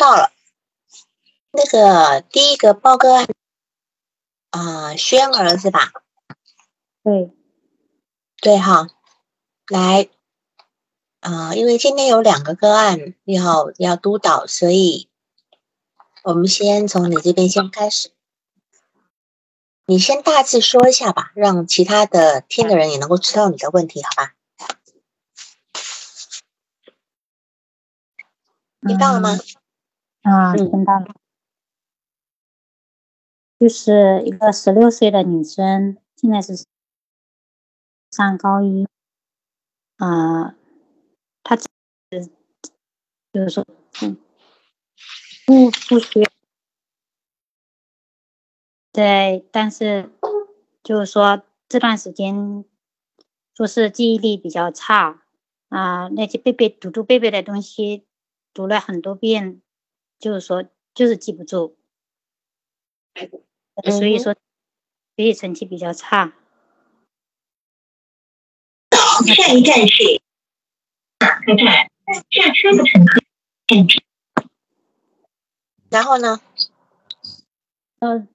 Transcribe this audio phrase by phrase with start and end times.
[0.00, 0.32] 到了。
[1.52, 3.28] 那个第一个报个案，
[4.48, 5.92] 啊，轩儿是吧？
[7.04, 7.30] 对，
[8.40, 8.88] 对哈，
[9.68, 10.08] 来，
[11.20, 15.10] 啊，因为今天有两个个案要要督导，所以
[16.22, 18.10] 我们先从你这边先开始。
[19.84, 24.34] 你先大致说一下吧，让其他的听的人也能够知道你的问题，好吧？
[28.86, 29.36] 听到了吗？
[30.22, 31.14] 啊，听到了。
[33.58, 36.64] 就是一个十六岁的女生，现在是
[38.10, 38.86] 上高一，
[39.96, 40.54] 啊，
[41.42, 43.64] 她就是说，
[45.46, 46.24] 不不学，
[48.92, 50.10] 对，但是
[50.82, 52.64] 就是说这段时间，
[53.54, 55.22] 说是记忆力比较差。
[55.68, 58.04] 啊，那些背背读读背背的东西，
[58.52, 59.62] 读了很多遍，
[60.20, 61.76] 就是说就是记不住。
[63.82, 64.34] 所以说，
[65.16, 66.34] 学习成绩比较差。
[69.34, 70.20] 下一站是
[71.18, 71.90] 马车站，
[72.30, 73.20] 下车的乘客
[75.90, 76.40] 然后呢？
[77.98, 78.28] 呃，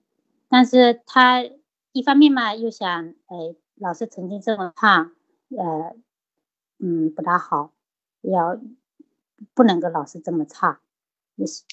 [0.50, 1.44] 但是他
[1.92, 5.12] 一方面嘛，又想，哎，老师成绩这么差，
[5.50, 5.96] 呃，
[6.80, 7.74] 嗯，不大好，
[8.22, 8.60] 要
[9.54, 10.82] 不能够老师这么差，
[11.36, 11.64] 也是。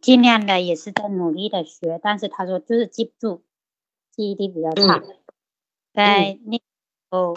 [0.00, 3.42] 尽量的也是在努力的学，但是他说就是记不住，
[4.10, 5.02] 记忆力比较差。
[5.92, 6.62] 在那时
[7.10, 7.34] 候，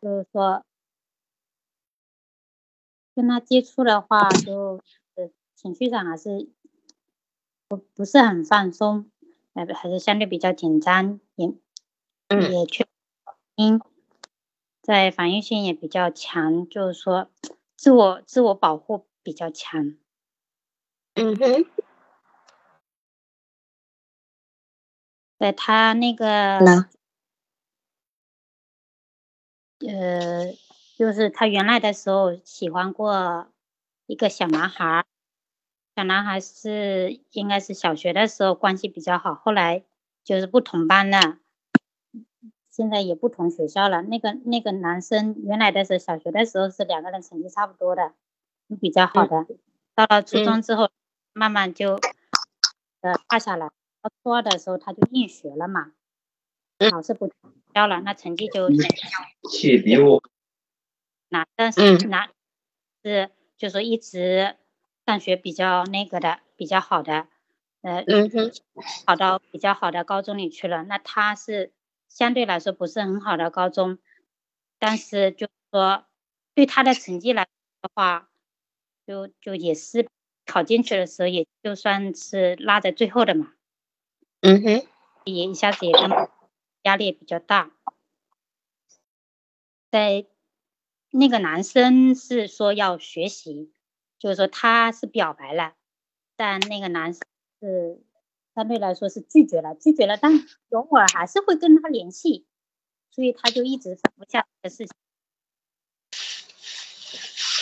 [0.00, 0.64] 就是说
[3.14, 4.80] 跟他接触的话，就
[5.54, 6.48] 情绪上还是
[7.68, 9.10] 不不是很放松，
[9.52, 11.46] 呃，还是相对比较紧张，也
[12.50, 12.86] 也缺
[13.54, 13.80] 因，
[14.82, 17.30] 在防御性也比较强，就是说
[17.76, 19.96] 自我自我保护比较强。
[21.16, 21.64] 嗯哼，
[25.38, 26.58] 对他那个，
[29.80, 30.52] 呃，
[30.96, 33.48] 就是他原来的时候喜欢过
[34.06, 35.04] 一个小男孩，
[35.96, 39.84] 小男孩是应该是小学的时候关系比较好，后来
[40.24, 41.38] 就是不同班了，
[42.70, 44.02] 现在也不同学校了。
[44.02, 48.14] 那个那个男生原来的时候小学的时候是两个人成绩差不多的，
[48.80, 49.46] 比较好的，
[49.94, 50.88] 到了初中之后。
[51.32, 51.94] 慢慢就
[53.00, 53.68] 呃差下来，
[54.02, 55.92] 到初二的时候他就厌学了嘛，
[56.90, 57.32] 老师不
[57.74, 58.68] 教了，那成绩就
[59.50, 60.22] 切比我
[61.28, 62.28] 那但是那
[63.02, 64.56] 是就说一直
[65.06, 67.26] 上学比较那个的比较好的，
[67.80, 68.52] 呃嗯哼，
[69.06, 70.82] 考到比较好的高中里去了。
[70.84, 71.72] 那他是
[72.08, 73.98] 相对来说不是很好的高中，
[74.78, 76.04] 但是就说
[76.54, 77.48] 对他的成绩来
[77.80, 78.28] 的话，
[79.06, 80.06] 就就也是。
[80.46, 83.52] 考进去的时候，也就算是落在最后的嘛。
[84.40, 84.86] 嗯哼，
[85.24, 85.92] 也一下子也
[86.82, 87.70] 压力也比较大。
[89.90, 90.26] 在
[91.10, 93.72] 那个男生是说要学习，
[94.18, 95.74] 就是说他是表白了，
[96.36, 97.20] 但那个男生
[97.60, 98.02] 是
[98.54, 100.32] 相对来说是拒绝了，拒绝了，但
[100.70, 102.46] 偶尔还是会跟他联系，
[103.10, 104.96] 所以他就一直放不下这个事情。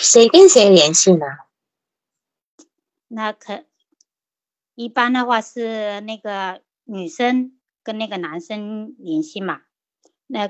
[0.02, 1.26] 谁跟谁联系呢？
[3.12, 3.64] 那可
[4.76, 9.62] 一般的话是那个女生跟那个男生联系嘛，
[10.28, 10.46] 那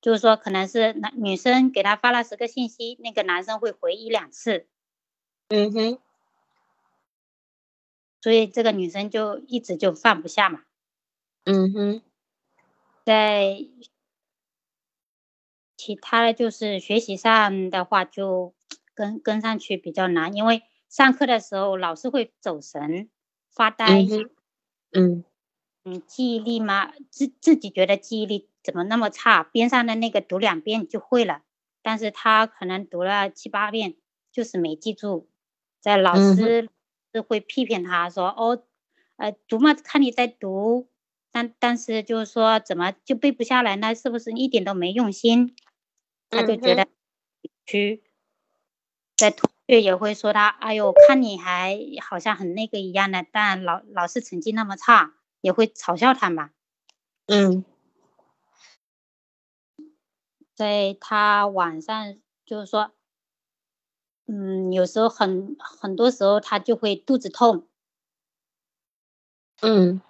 [0.00, 4.66] 就是说可能是男女生给他发了十个信息，那个男生会回一两次，
[5.48, 5.98] 嗯哼，
[8.22, 10.64] 所以这个女生就一直就放不下嘛，
[11.44, 12.02] 嗯哼，
[13.04, 13.66] 在
[15.76, 18.54] 其他的就是学习上的话就
[18.94, 20.62] 跟跟上去比较难，因为。
[20.88, 23.08] 上课的时候，老是会走神、
[23.50, 24.02] 发呆，
[24.92, 25.24] 嗯
[25.84, 29.42] 嗯，记忆力嘛，自自己觉得记忆力怎么那么差？
[29.42, 31.42] 边上的那个读两遍就会了，
[31.82, 33.96] 但是他可能读了七八遍，
[34.32, 35.28] 就是没记住。
[35.80, 36.68] 在老师
[37.14, 38.62] 是会批评他说：“哦，
[39.16, 40.88] 呃，读嘛，看你在读，
[41.30, 43.94] 但但是就是说怎么就背不下来呢？
[43.94, 45.54] 是不是一点都没用心？”
[46.30, 46.86] 他就觉得
[47.64, 48.02] 屈，
[49.16, 56.50] 在同学也会说他，哎呦，看你还好像很那个一样的，但老老是成绩那么差，也会嘲笑他嘛。
[57.26, 57.66] 嗯，
[60.54, 62.16] 在他晚上
[62.46, 62.92] 就是说，
[64.26, 67.66] 嗯，有时候很很多时候他就会肚子痛。
[69.60, 70.00] 嗯，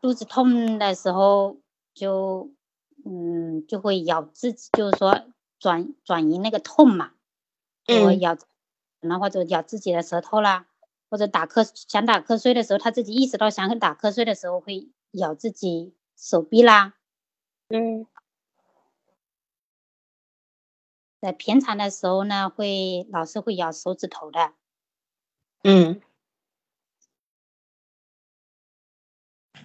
[0.00, 1.56] 肚子痛的时候
[1.92, 2.52] 就
[3.04, 5.24] 嗯就会咬自己，就是说
[5.58, 7.10] 转转移那个痛嘛。
[7.88, 8.36] 我咬
[9.00, 10.66] 然后或者咬自己的舌头啦，
[11.10, 16.94] 或者打瞌想打瞌睡的时候，他自己意识到想打瞌睡的时候会咬自己手臂啦。
[17.68, 18.06] 嗯
[21.20, 24.54] 在平常的时候呢，会老是会咬手指头的。
[25.62, 26.00] 嗯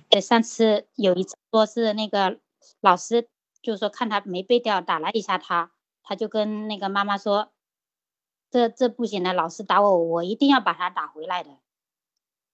[0.09, 2.39] 对，上次有一次说是那个
[2.81, 3.29] 老师，
[3.61, 5.71] 就是说看他没背掉，打了一下他，
[6.03, 7.53] 他就跟那个妈妈说，
[8.55, 11.57] 这这不行的，老师打我，我一定要把他打回来的。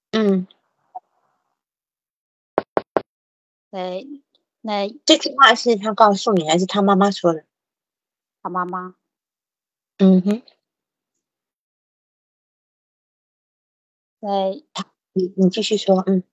[0.09, 0.48] 嗯，
[3.69, 4.03] 呃，
[4.62, 7.45] 那这句话是他告诉你，还是他妈妈说的？
[8.42, 8.95] 他妈妈，
[10.00, 10.42] 嗯哼，
[14.21, 14.50] 呃，
[15.13, 16.24] 你你继续说，嗯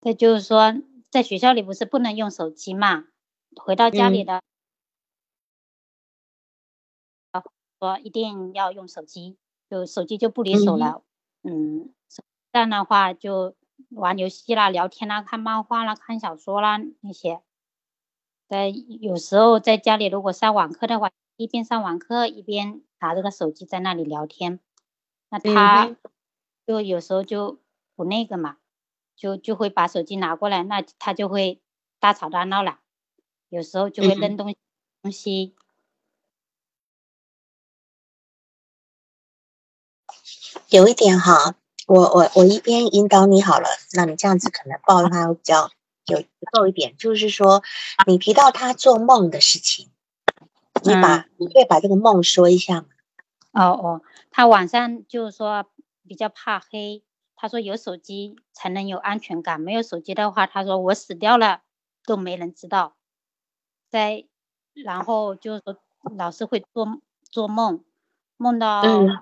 [0.00, 0.72] 那就是说，
[1.10, 3.08] 在学校里不是不能用手机嘛？
[3.54, 4.42] 回到家里嗯的，
[7.80, 9.38] 说一定要用手机，
[9.70, 11.02] 就手机就不离手了。
[11.42, 11.94] 嗯，
[12.52, 13.56] 这样的话就
[13.88, 17.40] 玩游戏啦、聊天啦、看漫画啦、看小说啦那些。
[18.46, 24.60] 在有时候在家里如果上网课的话，一边上网课一边拿着个手机在那里聊天，
[25.30, 25.96] 那嗯他
[26.66, 27.60] 就有时候就
[27.96, 28.58] 不那个嘛，
[29.16, 31.62] 就就会把手机拿过来，那他就会
[31.98, 32.80] 大吵大闹了，
[33.48, 34.54] 有时候就会嗯扔东
[35.00, 35.54] 东西。
[40.70, 41.54] 有一点哈，
[41.88, 45.70] 我我我一边引导你好了，那你这样子可能抱他会比较
[46.06, 46.22] 有
[46.52, 46.96] 够一点。
[46.96, 47.62] 就是说，
[48.06, 49.90] 你提到他做梦的事情，
[50.82, 52.86] 你把、你可以把这个梦说一下吗？
[53.52, 55.66] 哦哦，他晚上就是说
[56.06, 57.02] 比较怕黑，
[57.34, 61.62] 他说有手机才能有安全感，没有手机的话，他说我死掉了
[62.04, 62.94] 都没人知道。
[63.88, 64.24] 在
[64.72, 65.76] 然后就是说
[66.16, 67.82] 老是会做做梦，
[68.36, 69.18] 梦到嗯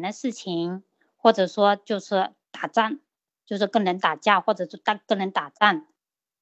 [0.00, 0.82] 别的事情，
[1.16, 3.00] 或者说就是打仗，
[3.44, 5.86] 就是跟人打架，或者是打跟人打仗。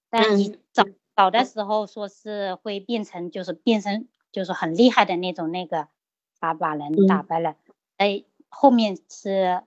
[0.08, 5.88] 但一嗯早早的时候说是会变成就是变成就是很厉害的那种那个，
[6.38, 7.56] 把把人打嗯败了。
[7.96, 9.62] 哎，后面是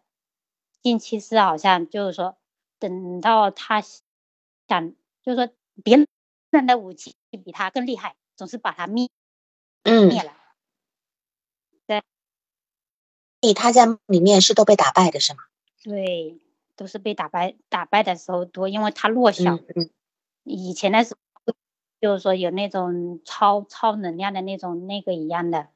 [0.81, 2.37] 近期是好像就是说
[2.77, 5.49] 等到他想就是说
[5.83, 6.07] 别
[6.51, 9.09] 人的武器比他更厉害，总是把他灭
[9.83, 10.33] 嗯，灭了。
[11.87, 11.95] 所
[13.41, 15.39] 以他在里面是都被打败的是吗？
[15.83, 16.39] 对，
[16.75, 19.55] 都是被打败打败的时候多，因为他弱小。
[19.55, 19.89] 嗯嗯
[20.45, 21.15] 以前的时
[21.45, 21.53] 候，
[22.01, 25.67] 就是说有那种超超能量的那种那个一样的，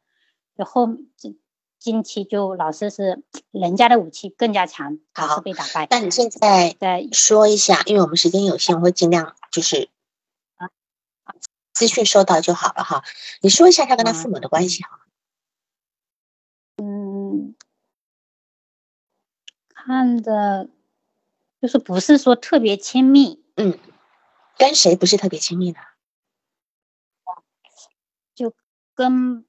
[0.57, 1.39] 就后近
[1.77, 3.21] 近期就老是是
[3.51, 5.87] 人家的武器更加强，老好是被打败。
[5.91, 9.89] 那你现在再说一下，因为我们时间有限，我会尽量就是
[10.55, 10.69] 啊
[11.73, 13.03] 资讯收到就好了哈。
[13.41, 15.02] 你说一下他跟他嗯父母的关系好吗？
[15.02, 15.02] 嗯，
[19.85, 20.69] 看的
[21.61, 23.77] 就是不是说特别亲密，嗯
[24.57, 25.79] 跟谁不是特别亲密的？
[28.95, 29.43] 跟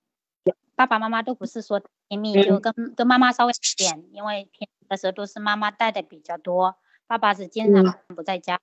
[0.74, 6.76] 爸爸妈妈都不是说亲密，就跟跟妈妈稍微一点，因为平时的时候都是妈妈带的比较多，
[7.06, 8.58] 爸爸是经常不在家，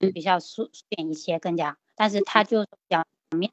[0.00, 0.12] 嗯。
[0.12, 3.52] 比较疏疏远一些更加，但是他就表面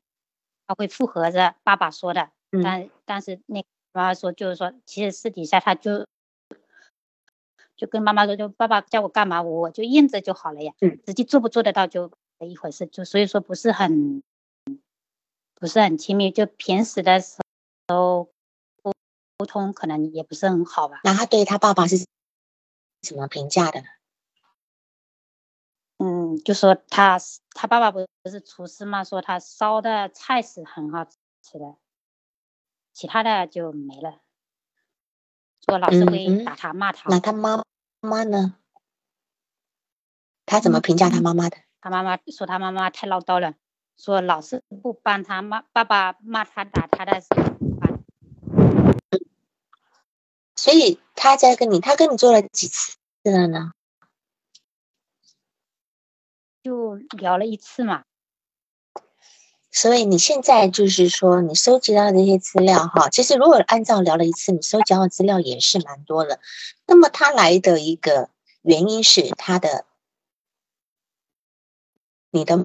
[0.65, 2.63] 他会附和着爸爸说的，嗯。
[2.63, 6.07] 但但是那妈妈说就是说，其实私底下他就
[7.83, 12.09] 就跟妈妈说，就爸爸叫我干嘛，我就应着就好了呀，嗯实际做不做得到就
[12.39, 14.23] 一回事，就所以说不是很
[15.55, 17.41] 不是很亲密，就平时的时
[17.89, 18.31] 候
[18.81, 18.93] 沟
[19.37, 21.01] 沟通可能也不是很好吧。
[21.03, 21.97] 那他对他爸爸是
[23.01, 23.87] 怎么评价的呢？
[25.97, 27.19] 嗯，就说他
[27.51, 31.75] 他爸爸不是厨师嘛，说他烧的菜是很好吃的，
[32.93, 34.21] 其他的就没了。
[35.65, 37.63] 说老是会嗯打他骂他，那他妈
[38.07, 38.55] 妈呢？
[40.45, 41.57] 他怎么评价他妈妈的？
[41.79, 43.55] 他妈妈说他妈妈太唠叨了，
[43.97, 47.21] 说老是不帮他骂爸爸骂他打他的
[50.55, 53.71] 所以他在跟你，他跟你做了几次了呢？
[56.61, 58.05] 就聊了一次嘛。
[59.75, 66.39] 所以你现在就是说，你收集到的这些资料哈，其实如果按照聊了一次，你收集到的资料也是蛮多的。
[66.85, 68.29] 那么他来的一个
[68.61, 69.85] 原因是他的，
[72.29, 72.57] 你的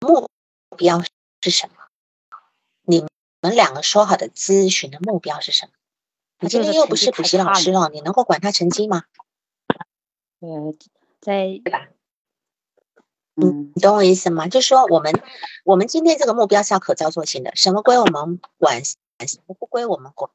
[0.00, 0.28] 目
[0.76, 1.00] 标
[1.40, 1.74] 是什么？
[2.82, 3.06] 你
[3.40, 5.72] 们两个说好的咨询的目标是什么？
[6.40, 9.04] 你今天又不是补习老师了，你能够管他成绩吗？
[10.40, 10.74] 呃，
[11.20, 11.86] 在对吧？
[13.40, 14.48] 嗯你懂我意思吗？
[14.48, 15.12] 就是说，我们
[15.64, 20.30] 我们今天这个目标是要可操作性的，什么归我们管，什么不归我们管。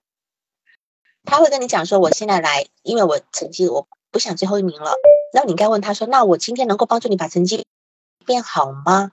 [1.26, 4.94] 他会跟你讲说，我现在来，因为我成绩我不想最后一名了。
[5.34, 7.66] 然后你应该问他说，那我今天能够帮助你把成绩
[8.26, 9.12] 变好吗？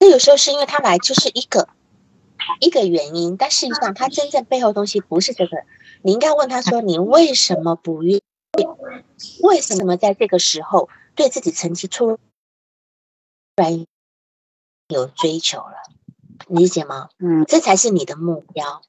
[0.00, 1.68] 那有时候是因为他来就是一个
[2.60, 5.58] 一个原因，但事实上他真正背后东西不是这个。
[6.02, 8.22] 你应该问他说，你为什么不愿意？
[9.42, 12.18] 为什么在这个时候对自己成绩出
[13.54, 13.86] 然
[14.88, 15.74] 有追求了？
[16.48, 17.10] 理解吗？
[17.18, 18.82] 嗯这才是你的目标。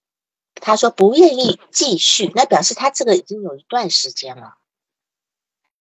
[0.56, 4.58] 他说不愿意继续，那表示他这个已经有一段时间了。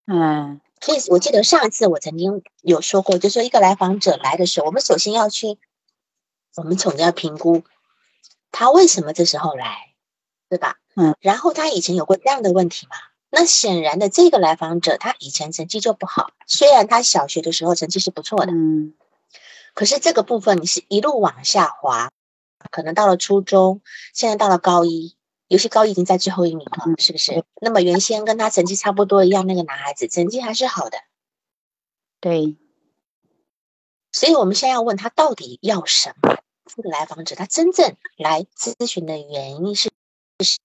[0.07, 5.59] 嗯所以我记得上一次我曾经有说过，就说一个来访者来的时候，我们首先要去，
[6.57, 7.63] 我们总要评估
[8.51, 9.95] 他为什么这时候来，
[10.49, 10.79] 对吧？
[10.97, 11.17] 嗯。
[11.21, 12.97] 然后他以前有过这样的问题吗？
[13.35, 18.95] 那显然的，这个来访者他以前成绩就不好，虽然他小学的时候成绩是不错的，嗯
[19.75, 22.13] 可是这个部分你是一路往下滑，
[22.71, 25.17] 可能到了初中，现在到了高一，
[25.49, 27.45] 尤其高一已经在最后一名了，是不是？
[27.61, 30.99] 那么原先跟他成绩差不多一样那个男孩子，成绩还是好的，
[32.21, 32.57] 对，
[34.13, 36.37] 所以我们现在要问他到底要什么？
[36.67, 39.91] 这个来访者他真正来咨询的原因是
[40.39, 40.59] 是？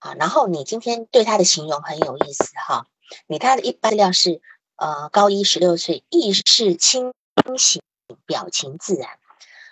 [0.00, 2.86] 好，然后你今天对他的形容很有意思哈，
[3.26, 4.40] 你他的一般资料是
[4.76, 7.12] 呃高一十六岁，意识清
[7.56, 7.82] 醒，
[8.26, 9.18] 表情自然。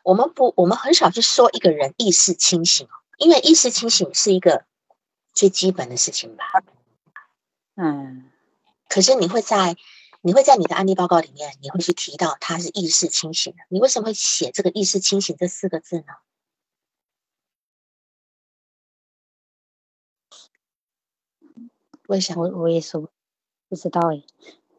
[0.05, 4.65] 我们不，我们很少去说一个人意识清醒哦，因为意识清醒是一个
[5.33, 6.45] 最基本的事情吧。
[7.75, 8.31] 嗯
[8.89, 9.77] 可是你会在
[10.21, 13.59] 你会在你的案例报告里面，你会去提到他是意识清醒的。
[13.69, 16.05] 你为什么会写这个意识清醒这四个字呢？
[22.09, 22.49] 为什么？
[22.49, 23.11] 我我也说
[23.69, 24.23] 不知道哎，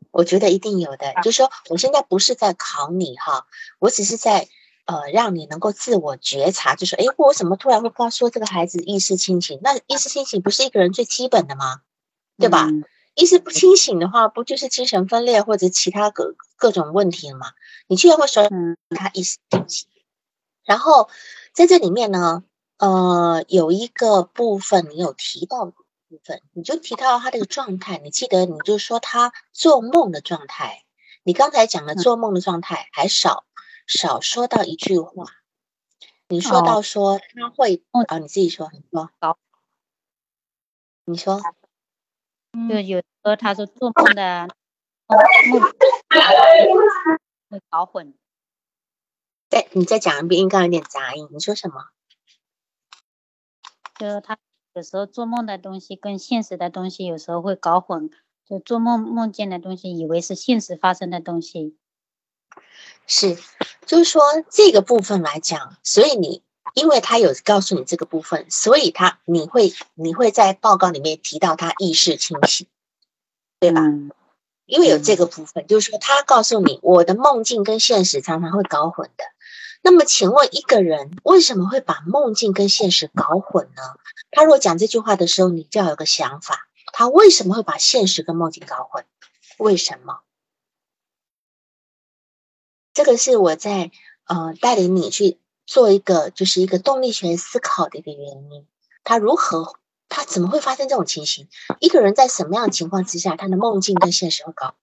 [0.09, 1.13] 我觉得一定有的。
[1.21, 3.45] 就是说，我现在不是在考你哈，
[3.77, 4.47] 我只是在
[4.85, 9.59] 呃让你能够自我觉察，就说，诶，我怎么突然会告诉这个孩子意识清醒？
[9.61, 11.81] 那意识清醒不是一个人最基本的吗？
[12.37, 12.65] 对吧？
[12.65, 12.83] 嗯
[13.15, 17.47] 意识不清醒的话，不就是精神分裂或者其他各各种问题了吗？
[17.87, 19.87] 你居然会说嗯他意识清醒，
[20.63, 21.09] 然后
[21.53, 22.43] 在这里面呢，
[22.77, 25.73] 呃，有一个部分你有提到的
[26.09, 30.83] 部分，你就提到他这个状态，你记得你就说他做梦的状态，
[31.23, 33.45] 你刚才讲的做梦的状态还少
[33.87, 35.25] 少说到一句话，
[36.27, 39.37] 你说哦到说他会哦啊，你自己说，你说好，
[41.05, 41.39] 你说。
[42.67, 44.47] 就有时候他说做梦的
[45.51, 45.61] 梦
[47.51, 48.15] 会搞混，
[49.49, 51.27] 再你再讲一遍，应该有点杂音。
[51.31, 51.89] 你说什么？
[53.99, 54.39] 就是他
[54.79, 58.09] 有时候做梦的东西跟现实的东西有时候会搞混，
[58.47, 61.75] 就做梦梦见的东西以为是现实发生的东西。
[63.05, 63.37] 是，
[63.85, 66.43] 就是说这个部分来讲，所以你
[66.75, 72.65] 因为他有告诉你这个部分，所以他你会你会在报告里面提到他意识清醒，
[73.59, 73.81] 对吧？
[73.81, 74.11] 嗯
[74.65, 79.23] 因为有这个部分，就是说他告诉你，我的梦境跟现实常常会搞混的。
[79.81, 83.81] 那么，请问一个人为什么会把梦境跟现实搞混呢？
[84.31, 89.05] 他如果讲这句话的时候，你就要有个想法，他为什么会把现实跟梦境搞混？
[89.57, 90.19] 为什么？
[92.93, 93.91] 这个是我在
[94.25, 98.67] 呃带领你去做一个就是一个动力学思考的一个原因。
[99.03, 99.77] 他如何，
[100.09, 101.47] 他怎么会发生这种情形？
[101.79, 104.75] 一个人在什么样的情况之下，他的梦境跟现实会搞？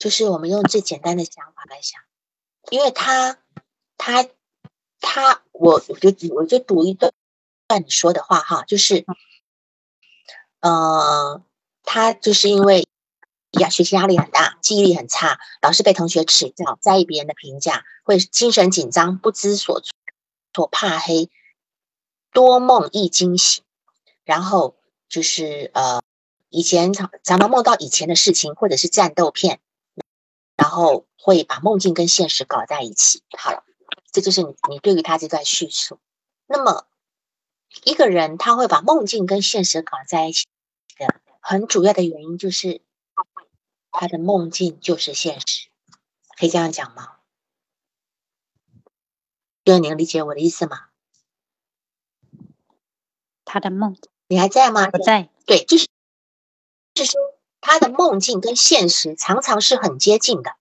[0.00, 2.00] 就是我们用最简单的想法来想，
[2.70, 3.38] 因为他
[3.98, 4.26] 他
[4.98, 7.12] 他，我我就我就读一段
[7.68, 9.04] 段你说的话哈，就是
[10.60, 11.42] 呃，
[11.82, 12.88] 他就是因为
[13.50, 19.82] 呀学习压力很大，记忆力很差，老是被同学耻笑，在意别人的评价，会精神紧张，不知所
[20.54, 21.28] 措，怕黑，
[22.32, 23.62] 多梦易惊醒，
[24.24, 24.76] 然后
[25.10, 26.02] 就是呃，
[26.48, 29.60] 以前常常常梦到以前的事情，或者是战斗片，
[30.80, 33.22] 后会把梦境跟现实搞在一起。
[33.38, 33.64] 好了，
[34.10, 36.00] 这就是你你对于他这段叙述。
[36.46, 36.86] 那么
[37.84, 40.46] 一个人他会把梦境跟现实搞在一起
[40.98, 42.82] 的很主要的原因就是
[43.92, 45.68] 他的梦境就是现实，
[46.36, 47.18] 可以这样讲吗？
[49.64, 50.86] 就是你能理解我的意思吗？
[53.44, 53.96] 他的梦
[54.26, 54.90] 你还在吗？
[54.90, 55.88] 不在，对，就是
[56.94, 57.20] 就是说
[57.60, 60.56] 他的梦境跟现实常常是很接近的，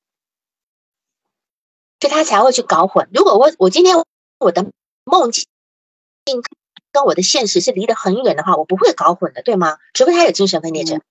[1.99, 3.09] 所以他才会去搞混。
[3.13, 3.97] 如果我我今天
[4.39, 4.71] 我的
[5.03, 5.45] 梦境
[6.91, 9.77] 跟我的现实是离得很远的话，我不会搞混的，对吗？
[9.93, 11.01] 除非他有精神分裂症。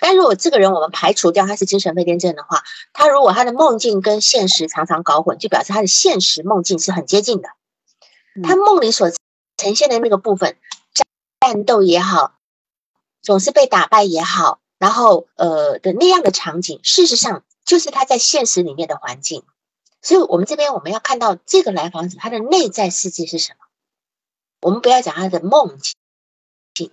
[0.00, 7.50] 但如果这个人我们排除掉他是精神分裂症的话，他如果他的梦境跟现实常常搞混，就表示他的现实梦境是很接近的。
[8.42, 9.10] 他梦里所
[9.58, 10.56] 呈现的那个部分，
[11.40, 12.34] 战斗也好，
[13.20, 19.44] 总是被打败也好，然后呃的那样的场景，事实上就是他在现实里面的环境。
[20.02, 23.58] 所以，我们这边我们要看到这个来访者他的内在世界是什么。
[24.60, 25.96] 我们不要讲他的梦境，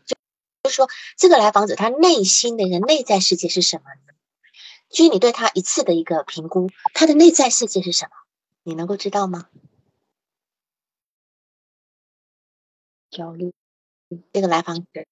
[0.06, 0.16] 就
[0.64, 0.88] 就是说
[1.18, 4.14] 这个来访者他内心的一个内在世界是什么呢？
[4.90, 8.12] 据你对他一次的一个评估，他的内在世界是什么？
[8.64, 9.50] 你能够知道吗？
[13.10, 13.54] 焦虑，
[14.32, 15.06] 这个来访者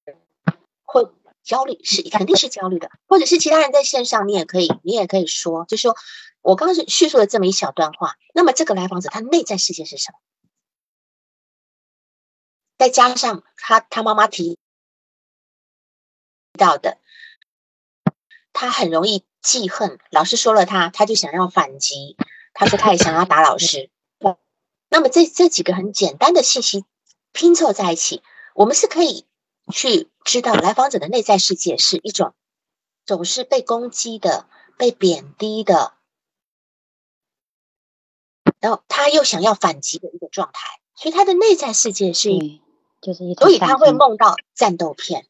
[0.84, 1.04] 会
[1.48, 5.96] 焦虑，是肯定是焦虑的，或者是其他人在线上，你也可以，你也可以说，就说
[6.42, 10.20] 我刚刚是叙述了这么一小段话，那么这个来访者他内在世界是什么？
[12.78, 14.60] 再加上他他妈妈提
[16.58, 16.98] 到的，
[18.52, 22.18] 他很容易记恨，老师说了他，他就想要反击，
[22.54, 23.90] 他说他也想要打老师。
[24.90, 26.86] 那么这这几个很简单的信息。
[27.34, 28.24] 拼凑在一起，
[28.56, 29.28] 我们是可以
[29.72, 32.34] 去知道来访者的内在世界是一种
[33.06, 34.48] 总是被攻击的、
[34.78, 35.94] 被贬低的，
[38.60, 42.30] 然后他又想要反击的一个状态，所以他的内在世界是，
[43.02, 45.28] 就是一，所以他会梦到战斗片。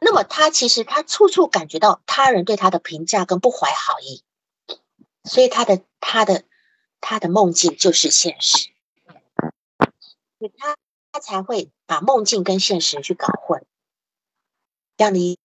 [0.00, 4.24] 那么他其实他处处感觉到他人对他的评价跟不怀好意，
[5.24, 6.44] 所以他的他的
[7.00, 8.70] 他的梦境就是现实。
[10.56, 10.76] 他
[11.12, 13.64] 他才会把梦境跟现实去搞混，
[14.96, 15.38] 这样理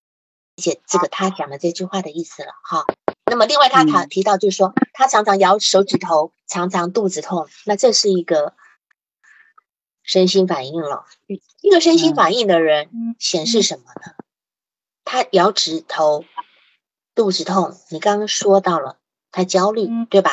[0.56, 2.86] 解这个他讲的这句话的意思了哈。
[3.28, 8.54] 那么另外他他提到就是说，他常常摇手指头，常常肚子痛，那这是一个
[10.02, 11.04] 身心反应了。
[11.60, 14.14] 一个身心反应的人显示什么呢？
[15.02, 16.24] 他摇指头，
[17.14, 18.98] 肚子痛，你刚刚说到了
[19.32, 20.32] 他焦虑，对吧？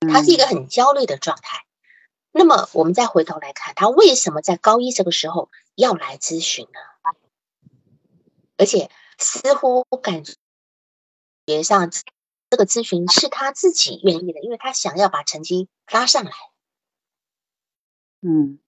[0.00, 1.64] 他是一个很焦虑的状态。
[2.34, 6.80] 那么我们再回头来看，他为什么在高一这个时候要来咨询呢？
[8.56, 10.24] 而且似乎感
[11.46, 11.90] 觉上
[12.48, 16.32] 这个咨询是他自己愿意的，因为他想要把成绩拉上来。
[18.22, 18.58] 嗯，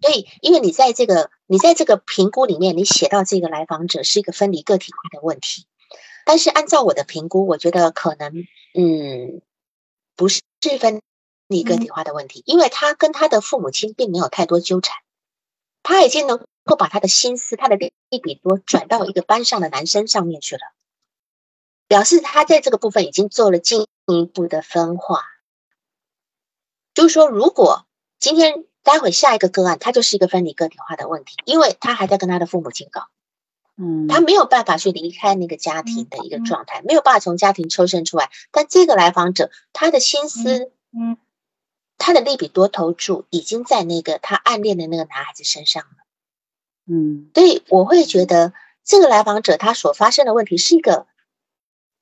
[0.00, 5.66] 所以因为你在这个你在这个评估里面，你写到这个来访者是一个分离个体化的问题，
[6.24, 9.42] 但是按照我的评估，我觉得可能嗯
[10.16, 10.40] 不是
[10.80, 11.02] 分。
[11.56, 14.96] 一个体化的问题，因为他跟他的父母亲并没有太多纠缠，
[15.82, 20.60] 他已经能够把他的心思、他的利比多转到一个班上的男生上面去了，
[21.88, 25.24] 表示他在这个部分已经做了进一步的分化。
[26.94, 27.86] 就是说，如果
[28.18, 33.08] 今天待会下一个个案，他就是一个分离个体化的问题，因为他还在跟他的父母亲搞，
[33.76, 38.30] 嗯，他没有办法去离开那个家庭的一个状态，没有办法从家庭抽身出来。
[38.50, 41.16] 但这个来访者，他的心思，嗯。
[42.04, 46.04] 他的利比多投注已经在那个他暗恋的那个男孩子身上了，
[46.86, 51.06] 嗯，所以我会觉得这个来访者他所发生的问题是一个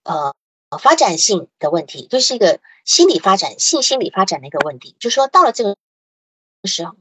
[0.04, 0.34] 呃
[0.78, 5.76] 发展性的问题，就是一个心理发展性心理发展的一个问题，就是说到了这个
[6.64, 6.96] 时候，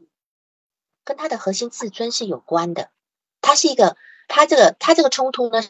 [1.05, 2.91] 跟他的核心自尊是有关的，
[3.39, 3.95] 他是一个
[4.27, 5.69] 他这个他这个冲突呢是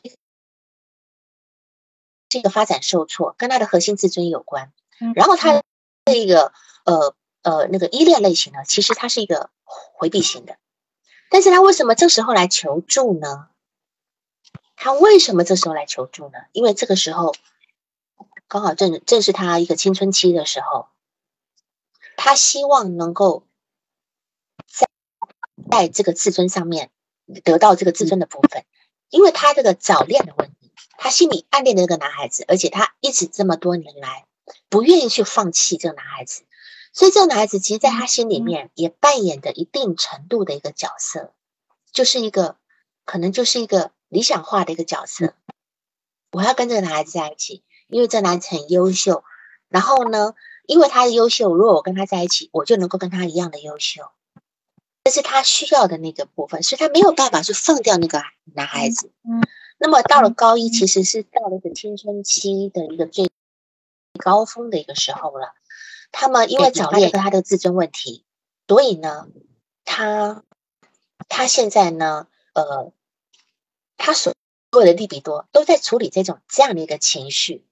[2.40, 4.74] 一个发展受挫，跟他的核心自尊有关，
[5.14, 5.62] 然后他
[6.06, 6.52] 这个
[6.86, 7.14] 呃。
[7.42, 10.58] 呃，那个依恋类型呢，其实他是一个回避型的，
[11.30, 13.48] 但是他为什么这时候来求助呢？
[14.76, 16.40] 他为什么这时候来求助呢？
[16.52, 17.36] 因为这个时候
[18.48, 20.88] 刚好正正是他一个青春期的时候，
[22.18, 23.46] 他希望能够
[24.68, 24.88] 在
[25.70, 26.92] 在这个自尊上面
[27.44, 28.66] 得到这个自尊的部分，
[29.10, 34.26] 因为他这个早恋的问题，他心里暗恋的那个男孩子，而且他一直这么多年来
[34.68, 36.44] 不愿意去放弃这个男孩子。
[36.94, 41.34] 所以这个男孩子其实在他心里面也扮演着一定程度的一个角色，
[41.92, 42.58] 就是一个
[43.06, 45.34] 可能就是一个理想化的一个角色。
[46.32, 49.24] 我要跟这个男孩子在一起，因为这男孩子很优秀。
[49.70, 50.34] 然后呢，
[50.66, 54.04] 因为他的优秀，如果我跟他在一起，我就能够跟他一样的优秀。
[55.04, 58.22] 这是他需要的那个部分，所以他没有办法去放掉那个
[58.54, 59.12] 男孩子。
[59.24, 59.42] 嗯。
[59.78, 63.32] 那么到了高一，其实是到了一个青春期的一个最
[64.20, 65.54] 高峰的一个时候了。
[66.12, 68.26] 他们因为早恋和他的自尊问题，
[68.68, 69.28] 所以呢，
[69.86, 70.44] 他
[71.28, 72.92] 他现在呢，呃，
[73.98, 74.34] 他所
[74.72, 77.66] 有的利比多都在处理这种这样的一个情绪。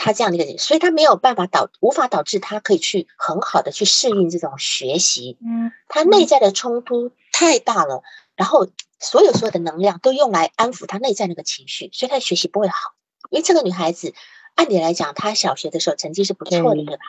[0.00, 5.36] 他这样的一个，所以他没有办法导，无法导致他可以去很好的去适应这种学习。
[5.40, 8.04] 嗯，他内在的冲突太大了，
[8.36, 8.68] 然后
[9.00, 12.94] 所有所有的能量都用来安抚他内在那个情绪，所以他学习不会好。
[13.30, 14.14] 因为这个女孩子，
[14.58, 17.04] 按理来讲，他小学的时候成绩是不错的，对吧？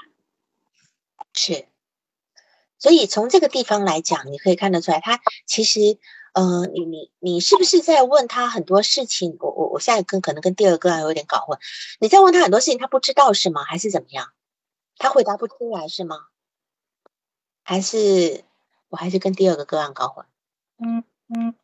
[1.33, 1.65] 是。
[2.77, 5.97] 所以从这个地方来讲，你可以看得出来，他其实。
[6.31, 9.35] 呃，你你你是不是在问他很多事情？
[9.39, 11.57] 我我我现在跟可能跟第二个案有点搞混。
[11.99, 13.63] 你在问他很多事情，他不知道是吗？
[13.63, 14.31] 还是怎么样？
[14.97, 16.27] 他回答不出来是吗？
[17.63, 18.45] 还是
[18.89, 20.23] 我还是跟第二个个案搞混？
[20.77, 21.03] 嗯
[21.35, 21.55] 嗯。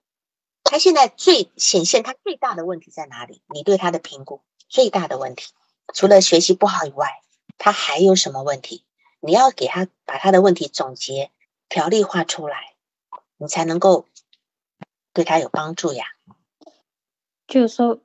[0.63, 3.43] 他现在最显现他最大的问题在哪里？
[3.53, 5.53] 你对他的评估最大的问题，
[5.93, 7.21] 除了学习不好以外，
[7.57, 8.83] 他还有什么问题？
[9.19, 11.31] 你要给他把他的问题总结
[11.69, 12.73] 条例化出来，
[13.37, 14.07] 你才能够。
[15.13, 16.03] 对他有帮助呀，
[17.47, 18.01] 就是说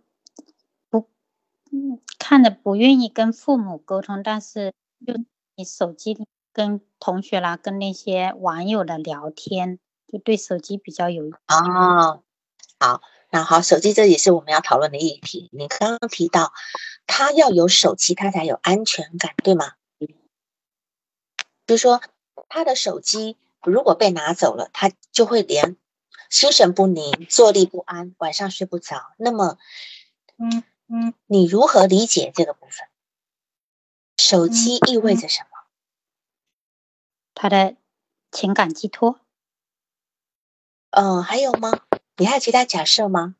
[0.88, 1.08] 不，
[1.72, 4.72] 嗯，看着不愿意跟父母沟通，但是
[5.04, 5.14] 就
[5.56, 6.16] 你手机
[6.52, 12.22] 跟同学啦，跟那些网友的聊天，就对手机比较有哦。
[12.78, 15.48] 好，那好，手机这也是我们要讨论的议题。
[15.52, 16.52] 你刚刚提到
[17.06, 19.74] 他要有手机，他才有安全感，对吗？
[21.66, 22.02] 就是说
[22.48, 25.76] 他的手机如果被拿走了，他就会连。
[26.28, 29.14] 心神不宁，坐立不安，晚上睡不着。
[29.18, 29.58] 那么，
[30.36, 32.86] 嗯嗯，你如何理解这个部分？
[34.16, 35.48] 手机意味着什么？
[37.34, 37.74] 他的
[38.30, 39.18] 情感寄托。
[40.90, 41.80] 嗯，还有吗？
[42.20, 43.35] 你还有其他假设吗？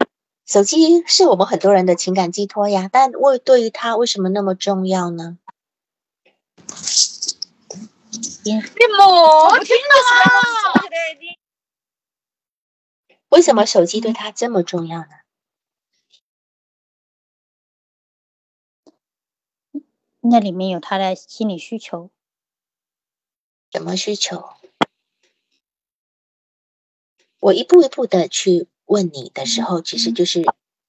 [0.47, 5.37] 手机是我们很多人的情感寄托呀，但为对于它为什么那么重要呢？
[8.43, 8.55] 你
[8.97, 9.93] 莫听了。
[13.29, 15.09] 为什么手机对他这么重要呢？
[20.21, 22.11] 那里面有他的心理需求。
[23.73, 24.49] 什么需求？
[27.41, 30.45] 我一步一步的去问你的时候，其实就是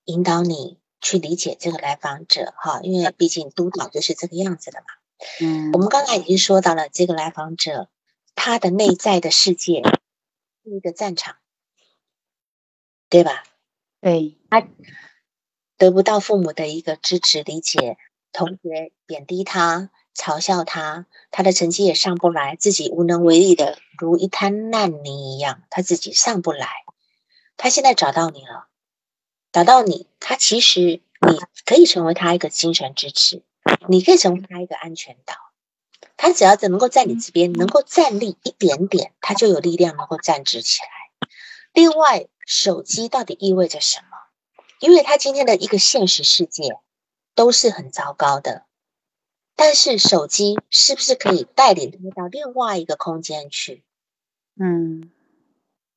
[0.06, 4.86] 引导你去理解这个来访者哈，因为毕竟督导就是这个样子的嘛。
[5.40, 7.90] 嗯，我们刚才已经说到了这个来访者，
[8.36, 9.82] 他的内在的世界
[10.64, 11.38] 是一个战场。
[13.10, 13.44] 对吧？
[14.00, 14.66] 对，他
[15.76, 17.98] 得不到父母的一个支持理解，
[18.32, 26.68] 同学贬低他、嘲笑他，他的成绩也上不来，自己无能为力的如一滩烂泥一样，他自己上不来。
[27.58, 28.68] 他现在找到你了，
[29.52, 33.44] 找到你，他其实你可以成为他一个精神支持，
[33.88, 35.36] 你可以成为他一个安全岛。
[36.18, 41.30] 他只要能够在你这边能够站立一点点，他就有力量能够站直起来。
[41.74, 42.28] 另外。
[42.44, 44.08] 手机到底意味着什么？
[44.80, 46.80] 因为他今天的一个现实世界
[47.34, 48.66] 都是很糟糕的，
[49.56, 53.84] 但是手机是不是可以带领他到另外一个空间去？
[54.56, 55.12] 嗯，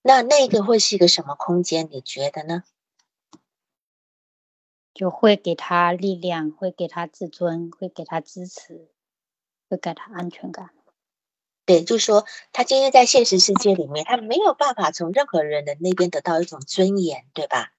[0.02, 1.88] 那那个会是一个什么空间？
[1.90, 2.64] 你觉得呢？
[4.92, 8.88] 就会给他力量，会给他自尊，会给他支持，
[9.68, 10.70] 会给他安全感。
[11.66, 17.72] 对，就是说，他今天在现实世界里面，他没有办法从任何人的那边得到一种尊严，对吧？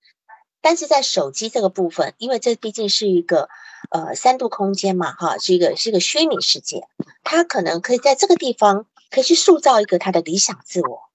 [0.66, 3.50] 但是在手机这个部分，因为这毕竟是一个
[3.92, 6.88] 呃三度空间嘛，哈，是一个是一个虚拟世界，
[7.24, 11.12] 他可能可以在这个地方可以去塑造一个他的理想自我，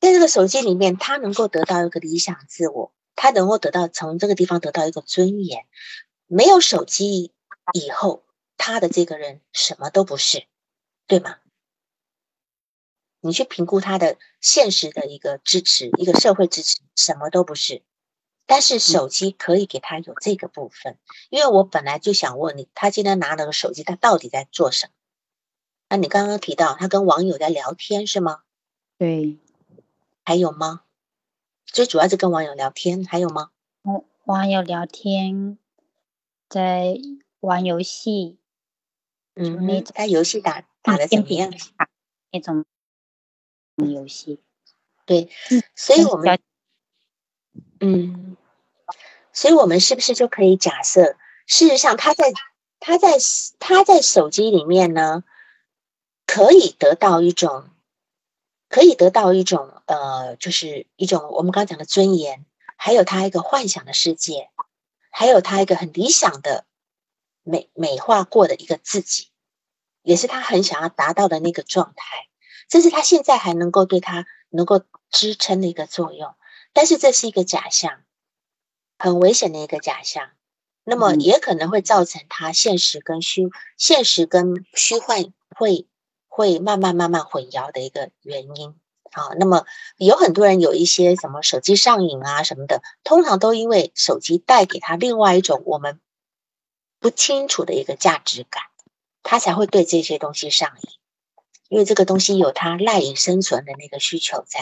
[0.00, 5.64] 在这个手机里面，他能够得到一个理想自我，他能够得到从这个地方得到一个尊严。
[6.26, 7.32] 没有手机
[7.72, 8.22] 以后，
[8.58, 10.44] 他的这个人什么都不是，
[11.06, 11.36] 对吗？
[13.22, 17.80] 你去评估他的现实的一个支持，一个社会支持，什么都不是。
[18.52, 20.98] 但是手机可以给他有这个部分，
[21.30, 24.92] 因为我本来就想问你，他今天拿了个手机，他到底在做什么？
[25.88, 28.42] 那你刚刚提到他跟网友在聊天是吗？
[28.98, 29.38] 对。
[30.22, 30.82] 还有吗？
[31.64, 33.52] 最主要是跟网友聊天，还有吗？
[33.84, 35.56] 网网友聊天，
[36.50, 36.98] 在
[37.40, 38.36] 玩游戏。
[39.34, 41.50] 嗯，他游戏打打的怎么样？
[42.30, 42.66] 那种。
[43.76, 44.38] 游戏，
[45.06, 45.30] 对，
[45.74, 46.38] 所以我们，
[47.80, 48.36] 嗯，
[49.32, 51.16] 所以我们是不是就可以假设，
[51.46, 52.32] 事实上他在
[52.80, 53.16] 他在
[53.58, 55.24] 他在手机里面呢，
[56.26, 57.70] 可以得到一种，
[58.68, 62.44] 可以得到一种呃，就是一种我们刚讲的尊严，
[62.76, 64.50] 还有他一个幻想的世界，
[65.10, 66.64] 还有他一个很理想的
[67.42, 69.28] 美美化过的一个自己，
[70.02, 72.28] 也是他很想要达到的那个状态。
[72.68, 76.34] 这是他现在还能够对他能够支撑的一个作用，
[76.72, 78.02] 但是这是一个假象，
[79.02, 80.30] 很危险的一个假象。
[80.84, 85.88] 那么也可能会造成他现实跟虚、现实跟虚幻会
[86.28, 88.76] 会慢慢慢慢混淆的一个原因。
[89.10, 96.00] 好，那么有很多人有一些什么手机上瘾啊什么的，通常都因为手机带给他另外一种我们
[97.00, 98.62] 不清楚的一个价值感，
[99.24, 100.90] 他才会对这些东西上瘾。
[101.68, 104.60] 因为这个东西有他赖以生存的那个需求在，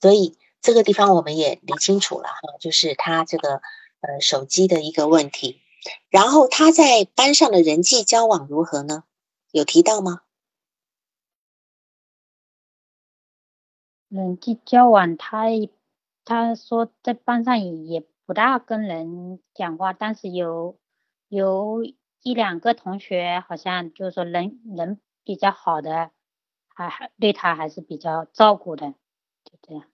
[0.00, 3.62] 所以这个地方我们也理清楚了哈，就是他这个
[4.00, 5.60] 呃手机的一个问题。
[6.08, 9.04] 然后他在班上的人际交往如何呢？
[9.50, 10.22] 有提到吗？
[14.08, 15.46] 人际交往，他
[16.24, 20.78] 他说在班上也也不大跟人讲话，但是有
[21.28, 21.84] 有
[22.22, 25.00] 一两个同学好像就是说人人。
[25.22, 26.10] 比较好的，
[26.74, 28.94] 还还对他还是比较照顾的，
[29.44, 29.84] 就这样。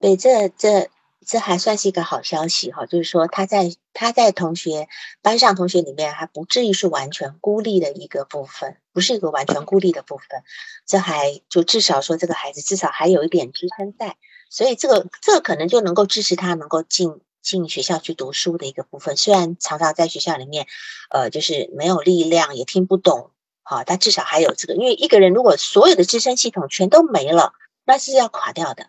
[0.00, 0.88] 对，这这
[1.26, 4.88] 这还算是一个好消息哈，就是说他在他在同学
[5.20, 10.42] 班上同学里面还不至于是完全孤立的一个部分，不是一个完全孤立的部分。
[10.86, 14.16] 这还就至少说这个孩子至少还有一点支撑在，
[14.48, 19.18] 所以这个这可能就能够支持他能够进进学校去读书的一个部分。
[19.18, 20.66] 虽然常常在学校里面，
[21.10, 23.32] 呃，就是没有力量，也听不懂。
[23.62, 27.52] 好，他至少还有这个，因为一个人如果所有的支撑系统全都没了，
[27.84, 28.86] 那是要垮掉的。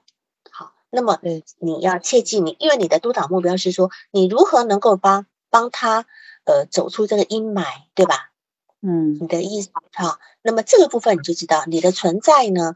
[0.91, 1.19] 好，那么
[1.59, 6.05] 你要切记，你因为你的督导目标是说，你如何能够帮帮他
[6.45, 8.31] 呃走出这个阴霾，对吧？
[8.81, 12.73] 嗯，你的意思好，那么这个部分你就知道，你的存在呢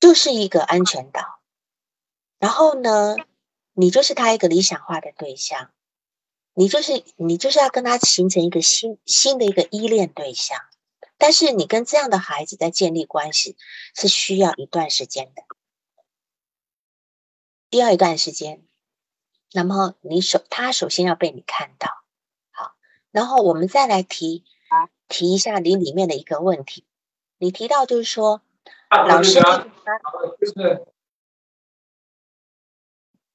[0.00, 1.22] 就是一个安全岛，
[2.38, 3.16] 然后呢，
[3.74, 5.70] 你就是他一个理想化的对象，
[6.54, 10.58] 你就是你就是要跟他形成一个新新的一个依恋对象。
[11.20, 13.56] 但是你跟这样的孩子在建立关系
[13.94, 15.42] 是需要一段时间的，
[17.70, 18.62] 需要一段时间。
[19.52, 21.88] 那么你首他首先要被你看到，
[22.50, 22.72] 好，
[23.10, 24.44] 然后我们再来提
[25.08, 26.84] 提一下你里面的一个问题。
[27.38, 28.42] 你提到就是说，
[28.90, 30.80] 老师批评他，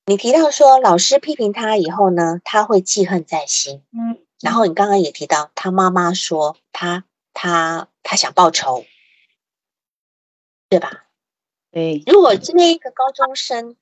[0.05, 3.83] 你提到说老师批评他以后呢，他会记恨在心。
[3.91, 7.05] 嗯，然后你刚刚也提到他妈妈说他。
[7.35, 8.85] 他他想报仇，
[10.69, 11.07] 对吧？
[11.71, 12.03] 对。
[12.05, 13.75] 如果今天一个高中生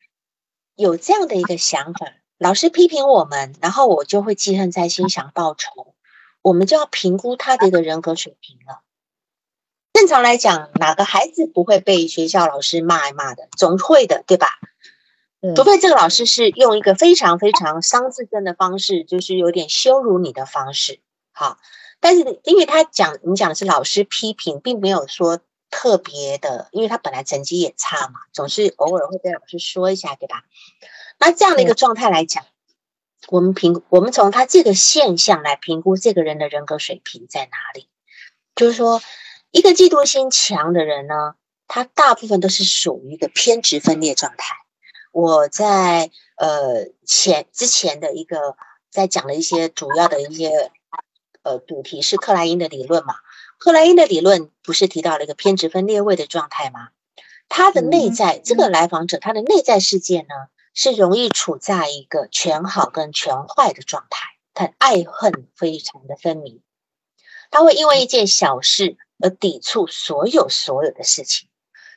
[0.81, 2.07] 有这样的一个想法，
[2.39, 5.93] 老师批评我们，然后我就会记恨在心，想报仇，
[6.41, 8.81] 我们就要评估他的一个人格水平了。
[9.93, 13.47] 正常来讲，哪个孩子不会被学校老师骂一骂的？
[13.55, 14.57] 总会的，对吧？
[15.55, 20.99] 除非这个老师是用一个非常非常伤自尊的方式，就是有点羞辱你的方式，
[21.31, 21.57] 好。
[21.99, 25.39] 但是，因为他讲你讲的是老师批评，并没有说
[25.71, 30.43] 特别的，因为他本来成绩也差嘛，总是偶尔会被老师说一下，对吧？
[31.17, 32.45] 那这样的一个状态来讲，
[33.29, 37.87] 我们评，我们从他这个现象来评估这个人的人格水平在哪里？
[38.53, 39.01] 就是说，
[39.49, 41.35] 一个嫉妒心强的人呢，
[41.67, 44.55] 他大部分都是属于一个偏执分裂状态。
[45.11, 48.55] 我在呃前之前的一个
[48.91, 50.71] 在讲了一些主要的一些。
[51.43, 53.15] 呃，主题是克莱因的理论嘛？
[53.63, 56.89] 克莱因的理论不是提到了一个偏执分裂位的状态吗？
[57.47, 60.33] 他的内在这个来访者，他的内在世界呢，
[60.73, 66.63] 是容易处在一个全好跟全坏的状态，他爱恨非常的分明，
[67.51, 71.47] 他会因为一件小事而抵触所有所有的事情，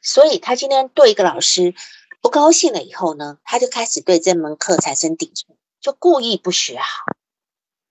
[0.03, 1.75] 所以他今天对一个老师
[2.21, 7.07] 不高兴了以后呢，他就开始对这门课产生抵触，就故意不学好。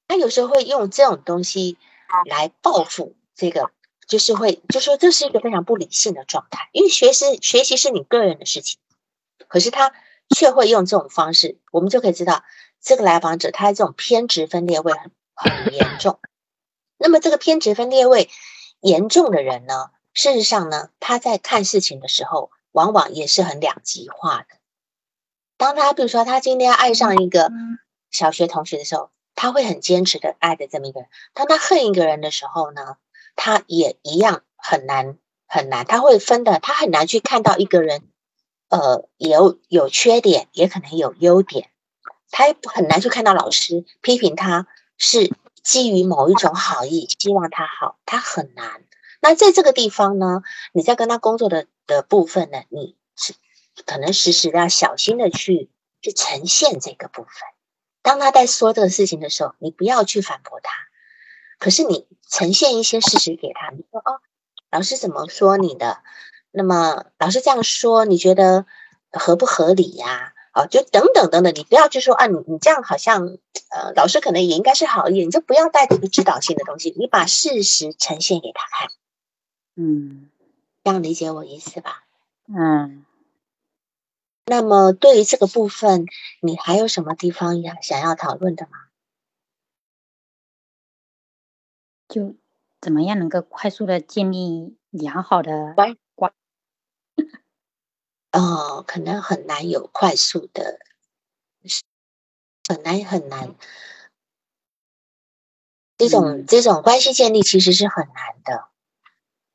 [0.07, 1.79] 他有时候会用这种东西
[2.29, 3.71] 来报复这个，
[4.07, 8.79] 就是会就说这是一个非常不理性的状态，因为学习学习是你个人的事情，
[9.47, 9.93] 可是他
[10.35, 12.43] 却会用这种方式，我们就可以知道
[12.81, 16.19] 这个来访者他这种偏执分裂会很很严重。
[16.97, 18.29] 那么这个偏执分裂位
[18.79, 24.47] 严重的人呢，事实上呢，他在看事情的时候，往往也是很两极化的。
[25.57, 27.51] 当他比如说他今天爱上一个
[28.11, 29.09] 小学同学的时候。
[29.35, 32.97] 他会很坚持的爱的这么一个人，当他恨一个人的时候呢，
[33.35, 35.17] 他也一样很难
[35.47, 38.01] 很难，他会分的，他很难去看到一个人，
[38.69, 41.69] 呃，有有缺点，也可能有优点，
[42.31, 44.67] 他也很难去看到老师批评他
[44.97, 45.31] 是
[45.63, 48.83] 基于某一种好意，希望他好，他很难。
[49.21, 50.41] 那在这个地方呢，
[50.73, 53.33] 你在跟他工作的的部分呢，你是
[53.85, 55.69] 可能时时要小心的去
[56.01, 57.31] 去呈现这个部分。
[58.01, 60.71] 当他在说这个事情的时候，你不要去反驳他，
[61.63, 63.69] 可是你呈现一些事实给他。
[63.71, 64.19] 你说：“哦，
[64.69, 66.03] 老师怎么说你的？
[66.51, 68.65] 那么老师这样说，你觉得
[69.11, 70.33] 合不合理呀？
[70.51, 73.37] 啊，就等等等等，你不要就说啊，你你这样好像
[73.69, 78.89] 呃，老师可能也应该是好一点，你就不要带这个指导性的东西，你把事实呈现给他看，
[79.77, 80.29] 嗯
[80.83, 82.03] 这样理解我意思吧？
[82.53, 83.05] 嗯，
[84.45, 86.07] 那么对于这个部分，
[86.41, 88.71] 你还有什么地方要想要讨论的吗？
[92.13, 92.35] 就
[92.79, 96.31] 怎么样能够快速的建立良好的关关？
[98.31, 100.77] 哦，可能很难有快速的，
[102.69, 103.55] 很难很难。
[105.97, 108.67] 这种嗯这种关系建立其实是很难的，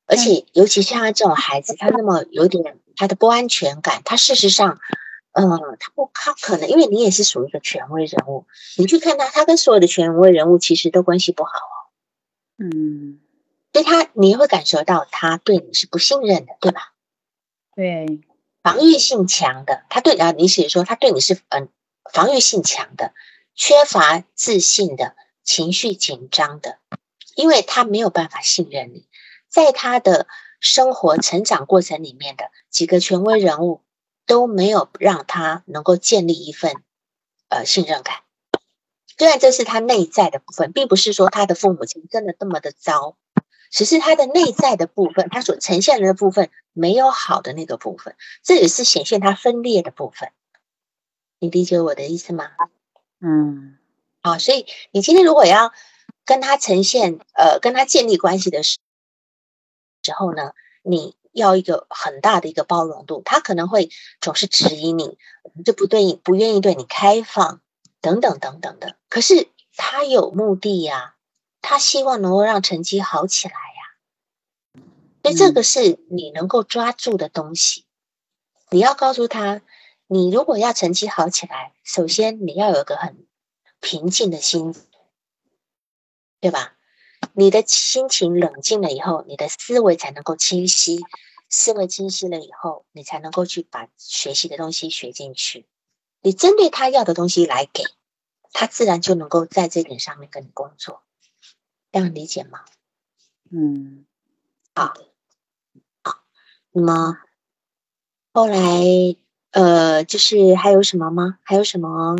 [0.06, 4.80] 而且尤其像他这种孩子，他那么有点他的不安全感，他事实上，
[5.30, 8.46] 嗯，他不，他可能因为你也是属于一个权威人物，
[8.78, 11.77] 你去看他，他跟所有的权威人物其实都关系不好哦，
[12.58, 13.20] 嗯，
[13.72, 16.92] 所以他你会感受到他对你是不信任的，对吧？
[17.74, 18.20] 对，
[18.62, 21.68] 防御性强的，他对啊，你写说他对你是嗯
[22.12, 23.14] 防御性强的，
[23.54, 26.78] 缺乏自信的，情绪紧张的，
[27.36, 29.06] 因为他没有办法信任你，
[29.48, 30.26] 在他的
[30.58, 33.82] 生活成长过程里面的几个权威人物
[34.26, 36.82] 都没有让他能够建立一份
[37.48, 38.22] 呃信任感。
[39.18, 43.16] 虽然这是他内在的部分，并不是说他的父母亲真的这么的糟，
[43.70, 50.30] 只是他的内在的部分，他所呈现的部分没有好的那个部分，这也是显现他分裂的部分。
[51.40, 52.50] 你理解我的意思吗？
[53.20, 53.76] 嗯
[54.20, 55.72] 啊，所以你今天如果要
[56.24, 58.78] 跟他呈现，呃，跟他建立关系的时
[60.02, 60.52] 时候呢，
[60.82, 65.18] 你要一个很大的一个包容度，他可能会总是质疑你，
[65.64, 67.60] 就不对，不愿意对你开放，
[68.00, 68.96] 等等等等的。
[69.08, 71.16] 可是他有目的呀，
[71.60, 74.82] 他希望能够让成绩好起来呀，
[75.22, 77.86] 所以这个是你能够抓住的东西。
[78.70, 79.62] 你要告诉他，
[80.06, 83.26] 你如果要成绩好起来，首先你要有个很
[83.80, 84.74] 平静的心，
[86.40, 86.74] 对吧？
[87.32, 91.00] 你的心情冷静了以后，你的思维才能够清晰。
[91.50, 95.66] 思维清晰了以后，你才能够去把学习的东西学进去。
[96.20, 97.84] 你针对他要的东西来给
[98.52, 101.02] 他，自然就能够在这点上面跟你工作。
[101.92, 102.64] 这样理解吗？
[103.50, 104.04] 嗯，
[106.72, 107.18] 那么
[108.32, 108.58] 后来，
[109.52, 111.38] 呃，就是还有什么吗？
[111.42, 112.16] 还有什么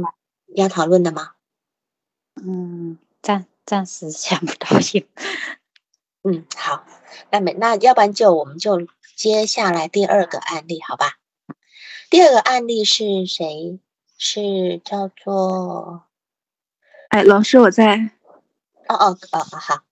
[0.55, 1.35] 要讨论的吗？
[2.37, 5.03] 嗯，暂暂时想不到有。
[6.25, 6.85] 嗯，好，
[7.31, 11.19] 那没那要不然就我们就接下来第二个案例，好吧？
[12.09, 13.79] 第二个案例是谁？
[14.21, 16.03] 是叫做
[17.09, 18.11] 哎，老师，我在。
[18.89, 19.85] 哦哦哦哦，好，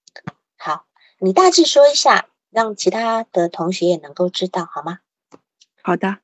[0.59, 0.87] 好，
[1.21, 4.99] 你大致说一下，让其他的同学也能够知道，好吗？
[5.81, 6.19] 好的，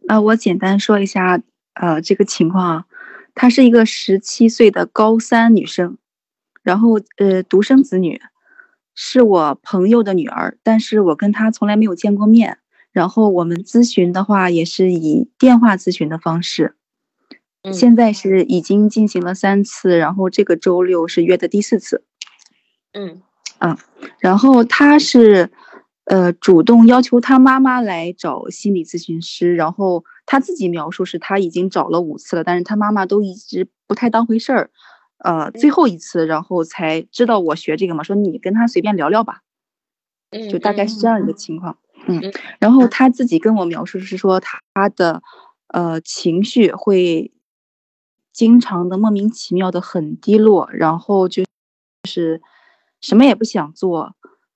[0.00, 1.42] 那我简单说一下，
[1.74, 2.86] 呃，这个情况啊，
[3.34, 5.98] 她是一个十七岁的高三女生，
[6.62, 8.18] 然后呃，独生子女，
[8.94, 12.60] 是我朋友的女儿，但是我跟她从来没有见过面，
[12.92, 16.76] 然后我们咨询的话也是以电话咨询的方式，
[17.62, 17.72] 嗯。
[17.72, 22.04] 现在是已经进行了三次，然后这个周六是约的第四次。
[22.92, 23.22] 嗯。
[24.18, 25.52] 然后他是，
[26.06, 34.70] 呃，主动要求他妈妈来找心理咨询师，然后他自己描述是他已经找了五次了，但是他妈妈都一直不太当回事儿，
[35.18, 39.42] 呃，最后一次然后才知道我学这个嘛，说你跟他随便聊聊吧，
[40.30, 45.22] 嗯，就大概是这样一个情况，嗯嗯，然后他自己跟我描述是说他的，
[45.68, 47.30] 呃，情绪会
[48.32, 51.44] 经常的莫名其妙的很低落，然后就
[52.08, 52.40] 是
[53.00, 54.14] 什么也不想做，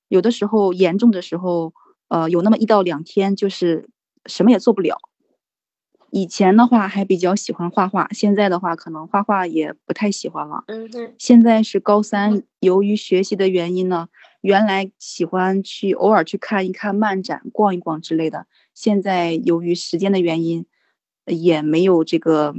[0.09, 1.75] 有的时候严重的时候，
[2.09, 3.89] 呃，有那么一到两天就是
[4.25, 4.99] 什么也做不了。
[6.11, 10.65] 以前的话还比较喜欢画画，现在的话可能画画也不太喜欢了。
[10.69, 14.09] 嗯，现在是高三，由于学习的原因呢，
[14.41, 20.65] 原来喜欢去偶尔去看一看漫展、逛一逛之类的，现在由于时间的原因，
[21.27, 22.55] 呃也没有这个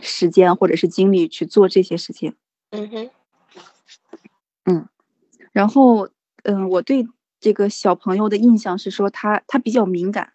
[0.00, 2.36] 时间或者是精力去做这些事情。
[2.70, 3.10] 嗯哼，
[4.64, 4.88] 嗯
[5.52, 6.08] 然后，
[6.44, 7.08] 嗯、我对
[7.40, 10.34] 这个小朋友的印象是说他他比较敏感，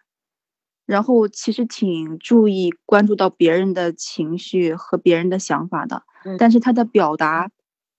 [0.84, 7.50] 然后其实挺注意关注到别人的情绪和别人的想法的，嗯但是他的表达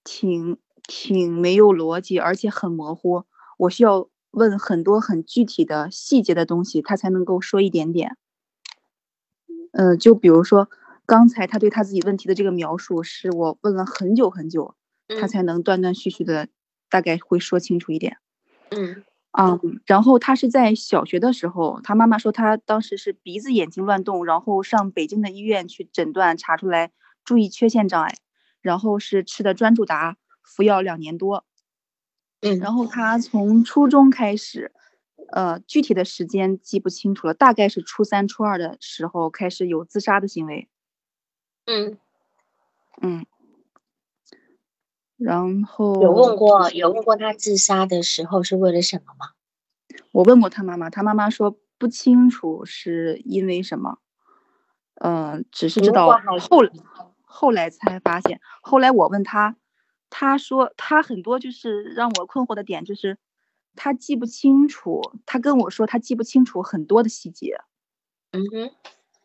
[0.03, 3.23] 挺挺没有逻辑，而且很模糊。
[3.57, 8.15] 我需要问很多很具体的细节的东西，他才能够说一点点。
[9.71, 10.69] 嗯、就比如说
[11.07, 14.75] 刚才他对他自己问题的这个描述，是我问了很久很久，
[15.19, 16.49] 他嗯才能断断续续的
[16.89, 18.17] 大概会说清楚一点。
[18.69, 26.91] 嗯嗯，然后他是在小学的时候，他妈妈说他当时是鼻子眼睛乱动，然后上北京的医院去诊断，查出来
[27.23, 28.15] 注意缺陷障碍，
[28.61, 31.45] 然后是吃的专注达，服药两年多。
[32.41, 34.73] 嗯，然后他从初中开始，
[35.31, 40.67] 呃，具体的时间记不清楚了，大概是初三、初二的时候开始有自杀的行为。
[41.67, 41.97] 嗯
[43.01, 43.25] 嗯，
[45.17, 49.33] 然后有问过有问过他自杀的时候是为了什么吗？
[50.11, 53.99] 我问过他妈妈，他妈妈说不清楚是因为什么，
[54.95, 56.07] 呃，只是知道
[56.39, 56.61] 后
[57.23, 58.39] 后来才发现。
[58.61, 59.57] 后来我问他，
[60.09, 63.17] 他说他很多就是让我困惑的点就是
[63.75, 67.59] 他记不清楚，他跟我说他记不清楚很多的细节。
[68.31, 68.71] 嗯哼，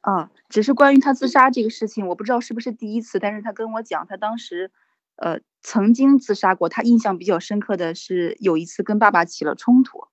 [0.03, 4.70] 啊，只是关于他自杀这个事情，我不知道是不是第一次，但是他跟我讲，他当时
[5.16, 10.09] 呃曾经自杀过，他印象比较深刻的是有一次跟爸爸起了冲突。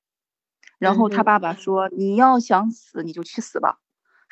[0.78, 3.82] 然后他爸爸说：“你要想死，你就去死吧。”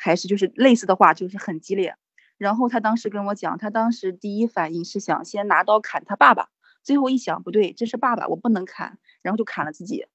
[0.00, 1.96] 还是就是类似的话，就是很激烈。
[2.38, 6.48] 然后他当时跟我讲，他当时第一反应是想先拿刀砍他爸爸，
[6.82, 10.06] 最后一想不对，这是爸爸，我不能砍，然后就砍了自己。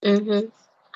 [0.00, 0.52] 嗯哼，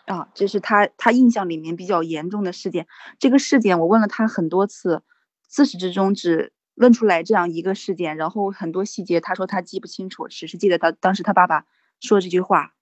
[0.09, 2.86] 啊，这是他他印象里面比较严重的事件。
[3.18, 5.02] 这个事件我问了他很多次，
[5.46, 11.66] 自始至终只问出来这样一个事件，然后很多细节他说他记不清楚，只是记得他当时他爸爸
[12.00, 12.74] 说这句话。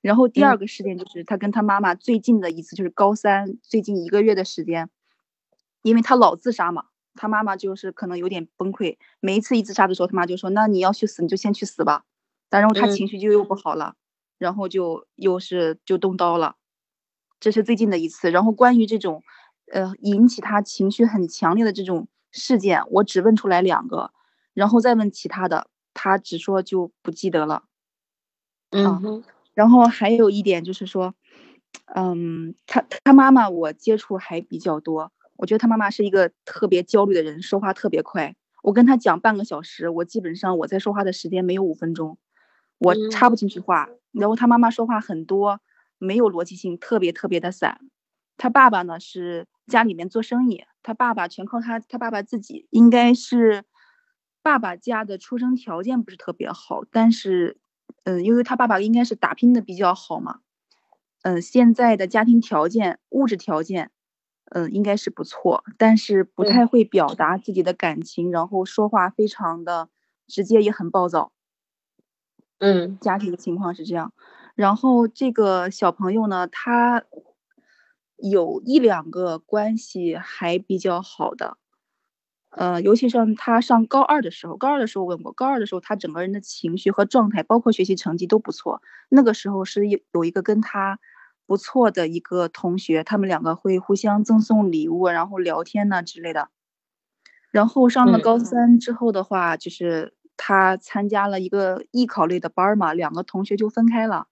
[0.00, 4.88] 然后第二个事件就是他跟他妈妈最近的一次，就是高三最近一个月的时间，
[5.82, 8.96] 因为他老自杀嘛，他妈妈就是可能有点崩溃。
[9.20, 12.04] 每一次一自杀的时候，他妈就说：“那你要去死，你就先去死吧。”
[12.50, 13.94] 然后他情绪就又不好了，
[14.38, 16.56] 然后就又是就动刀了。
[17.42, 18.30] 这是最近的一次。
[18.30, 19.24] 然后关于这种，
[19.72, 24.12] 呃，引起他情绪很强烈的这种事件，我只问出来两个，
[24.54, 27.64] 然后再问其他的，他只说就不记得了。
[28.70, 29.24] 嗯。
[29.54, 31.14] 然后还有一点就是说，
[31.94, 38.36] 嗯，他他妈妈我接触还比较多，我觉得他妈妈是一个特别焦虑的人，说话特别快。
[38.62, 42.16] 我跟他讲半个小时，我基本上我在说话的时间没有五分钟，
[42.78, 43.88] 我插不进去话。
[44.12, 45.60] 然后他妈妈说话很多，
[46.02, 47.80] 没有逻辑性，特别特别的散。
[48.36, 53.64] 他爸爸呢是家里面做生意，他爸爸全靠他，他爸爸自己应该是
[54.42, 57.58] 爸爸家的出生条件不是特别好，但是。
[58.04, 60.40] 嗯，因为他爸爸应该是打拼的比较好嘛，
[61.22, 63.92] 嗯，现在的家庭条件、物质条件，
[64.46, 69.88] 嗯，应该是不错，但是不太会表达自己的感情，然后说话非常的
[70.26, 71.32] 直接，也很暴躁。
[72.58, 74.12] 嗯，家庭的情况是这样。
[74.54, 77.04] 然后这个小朋友呢，他
[78.16, 81.56] 有一两个关系还比较好的。
[82.50, 88.82] 呃，尤其是他上高二的时候，高二的时候问过，高二的时候他整个人的情绪和状态，包括学习成绩都不错。
[89.08, 90.98] 那个时候是有有一个跟他
[91.46, 96.48] 不错的一个同学，他们两个会互相赠送礼物，然后聊天呐之类的。
[97.50, 104.26] 然后上了高三之后的话，就是他参加了一个艺考类的班嘛，两个同学就分开了。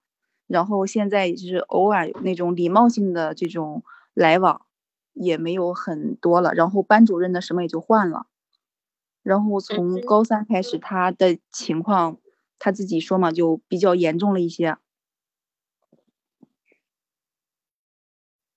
[0.51, 3.83] 然后现在就是偶尔有那种礼貌性的这种
[4.13, 4.65] 来往。
[5.13, 8.27] 也没有很多了，然后班主任的什么也就换了，
[9.23, 12.17] 然后从高三开始，他的情况
[12.57, 14.77] 他自己说嘛，就比较严重了一些。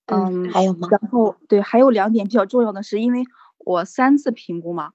[0.07, 0.87] 嗯，还有吗？
[0.93, 3.25] 然后对，还有两点比较重要的是，因为
[3.59, 4.93] 我三次评估嘛，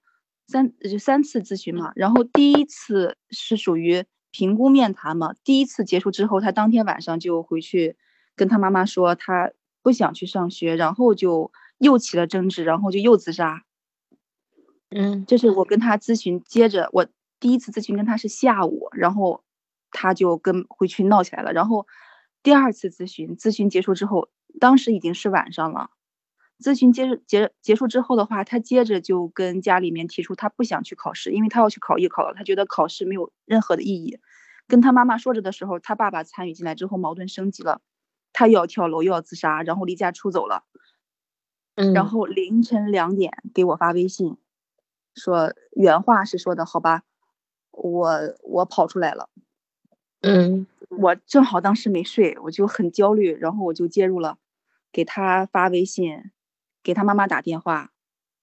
[0.48, 7.98] 三就三次咨询嘛，然后第一次是属于评估面谈嘛，第一次结束之后，他当天晚上就回去
[8.36, 9.52] 跟他妈妈说他。
[9.82, 13.64] 不想去上学，然后就又起了争执，然后就又自杀。
[14.90, 17.08] 嗯，这是我跟他咨询，接着我
[17.40, 19.42] 第一次咨询跟他是下午，然后
[19.90, 21.54] 他就跟回去闹起来了。
[21.54, 21.88] 然后
[22.44, 24.28] 第二次咨询，咨询结束之后，
[24.60, 25.92] 当时已经是晚上了。
[26.62, 34.20] 咨询结结结束之后的话，他接着就跟家里面提出他不想去考试，因为他要去考艺考了，他觉得考试没有任何的意义。
[34.68, 37.82] 跟他妈妈说着的时候，他爸爸参与进来之后，矛盾升级了。
[38.34, 40.64] 他又要跳楼，又要自杀，然后离家出走了。
[41.76, 44.38] 嗯，然后凌晨两点给我发微信，
[45.16, 47.04] 说原话是说的，好吧，
[47.72, 49.30] 我我跑出来了。
[50.22, 54.38] 嗯，我正好当时没睡，我就很焦虑，然后我就介入了，
[54.92, 56.32] 给他发微信，
[56.84, 57.92] 给他妈妈打电话，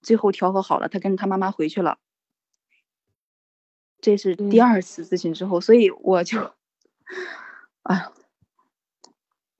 [0.03, 1.99] 最后调和好了，他跟着他妈妈回去了。
[4.01, 6.53] 这是第二次咨询之后，所以我就，
[7.82, 8.12] 哎呀。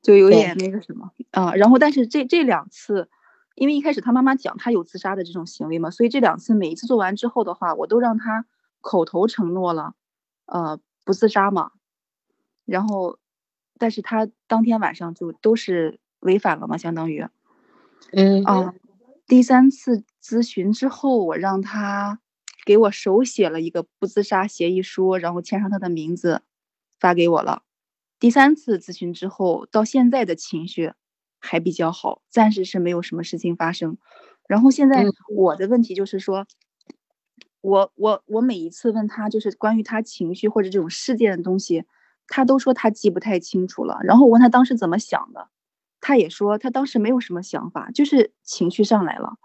[0.03, 3.11] 就有点那个什么啊，然后但是这这两次，
[3.57, 8.47] 因为一开始他妈妈讲他有自杀的这种行为嘛，所以这两次每一次做完之后的话，我都让他
[8.81, 9.97] 口头承诺了，
[10.45, 11.73] 呃，不自杀嘛。
[12.65, 13.19] 然后
[13.79, 17.27] 但是他当天晚上就都是违反了嘛，相当于，
[18.13, 18.75] 嗯啊，
[19.27, 22.21] 第三次咨询之后，我让他
[22.65, 26.43] 给我手写了一个不自杀协议书，然后签上他的名字，
[26.99, 27.63] 发给我了。
[28.19, 30.93] 第三次咨询之后，到现在的情绪
[31.39, 33.99] 还比较好，暂时是没有什么事情发生。
[34.49, 36.47] 然后现在嗯我的问题就是说，
[37.61, 41.85] 我我我每一次问他，就是关于他情绪或者这种事件的东西，
[42.29, 43.99] 他都说他记不太清楚了。
[44.05, 45.49] 然后我问他当时怎么想的，
[46.07, 49.39] 他也说他当时没有什么想法，就是情绪上来了。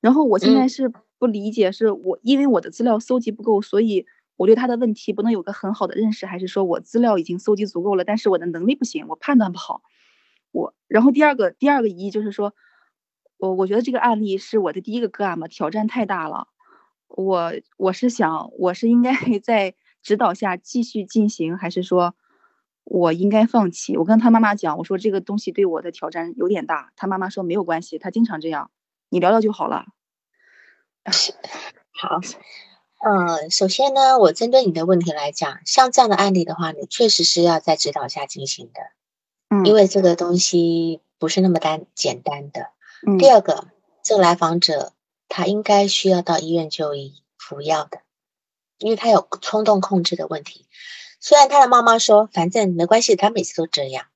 [0.00, 4.04] 然后我现在嗯是不理解，是我因为我的资料搜集不够，所以
[4.36, 9.82] 我对他的问题不能有个很好的认识，还是说我资料已经搜集足够了，但是我的能力不行，我判断不好。
[10.50, 12.52] 我然后第二个第二个疑义就是说，
[13.38, 16.48] 我我觉得这个案例是我的第一个个案嘛，挑战太大了。
[17.06, 22.16] 我我是想，我是应该 在指导下继续进行，还是说
[22.84, 23.96] 我应该放弃？
[23.96, 26.92] 我跟他妈妈讲，我说这个东西对我的挑战有点大。
[26.96, 28.70] 他妈妈说没有关系，他经常这样，
[29.08, 29.86] 你聊聊就好了。
[31.90, 32.20] 好，
[33.00, 38.80] 呃，首先呢，我针对你的问题来讲，像这样的案例的话，你确实是要在指导下进行的，
[39.48, 42.70] 嗯，因为这个东西不是那么单简单的。
[43.06, 43.68] 嗯第二个，
[44.02, 44.92] 这个来访者
[45.28, 48.02] 他应该需要到医院就医服药的，
[48.78, 50.66] 因为他有冲动控制的问题。
[51.24, 54.06] 虽然他的妈妈说反正没关系，他每次都这样，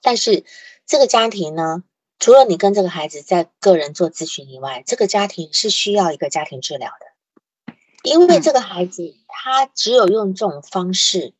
[0.00, 0.46] 但是
[0.86, 1.84] 这个家庭呢，
[2.18, 8.42] 除了你跟这个孩子在个人做咨询以外，这个家庭是需要一个家庭治疗的，因为嗯。
[8.42, 11.34] 这个孩子他只有用这种方式，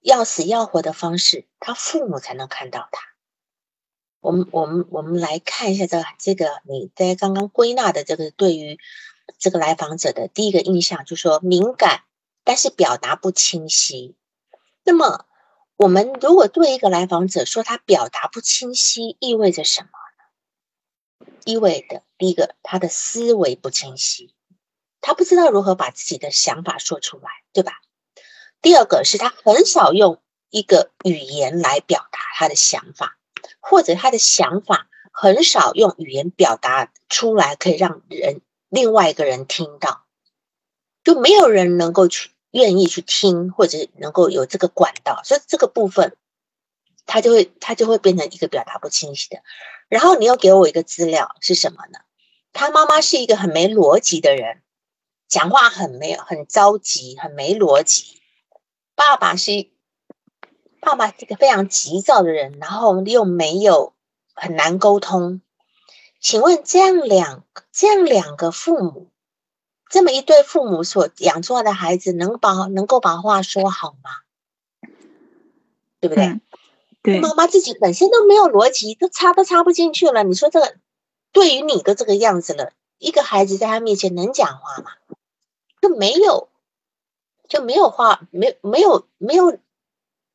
[0.00, 3.02] 要死要活的方式，他父母才能看到他。
[4.20, 8.78] 我们我们我们来看一下这个这个你在刚刚归纳的这个对于
[9.40, 12.04] 这个来访者的第一个印象，就是说敏感，
[12.44, 14.16] 但是表达不清晰。
[14.84, 15.26] 那么
[15.76, 19.88] 我们如果对一个来访者说他表达不清晰，意味着什么
[20.18, 21.32] 呢？
[21.44, 24.34] 意味着第一个，他的思维不清晰，
[25.00, 27.80] 他不知道如何把自己的想法说出来，对吧？
[28.60, 33.18] 第二个是他很少用一个语言来表达他的想法。
[33.58, 40.04] 或者他的想法很少用语言表达出来，可以让人另外一个人听到，
[41.04, 46.16] 就没有人能够去愿意去听，或者能够有这个管道，所以这个部分
[47.06, 49.42] 他就会他就会变成一个表达不清晰的。
[49.88, 51.98] 然后你又给我一个资料是什么呢？
[52.52, 54.62] 他妈妈是一个很没逻辑的人，
[55.28, 58.20] 讲话很没有很着急，很没逻辑。
[58.94, 59.70] 爸爸是。
[60.84, 63.94] 爸爸是一个非常急躁的人，然后又没有
[64.34, 65.40] 很难沟通。
[66.18, 69.11] 请问这样两这样两个父母，
[69.92, 74.10] 这么一对父母所养出来的孩子，能把能够把话说好吗？
[76.00, 76.24] 对不对？
[76.24, 76.40] 嗯
[77.00, 80.24] 对，妈妈自己本身都没有逻辑，都插都插不进去了。
[80.24, 80.74] 你说这个
[81.30, 84.90] 对于你的这个样子了，一个孩子在他面前能讲话吗？
[85.80, 86.48] 就没有，
[87.48, 89.58] 就没有话，没没有没有。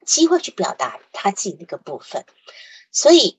[0.05, 2.23] 机会去表达他自己那个部分，
[2.93, 3.37] 所以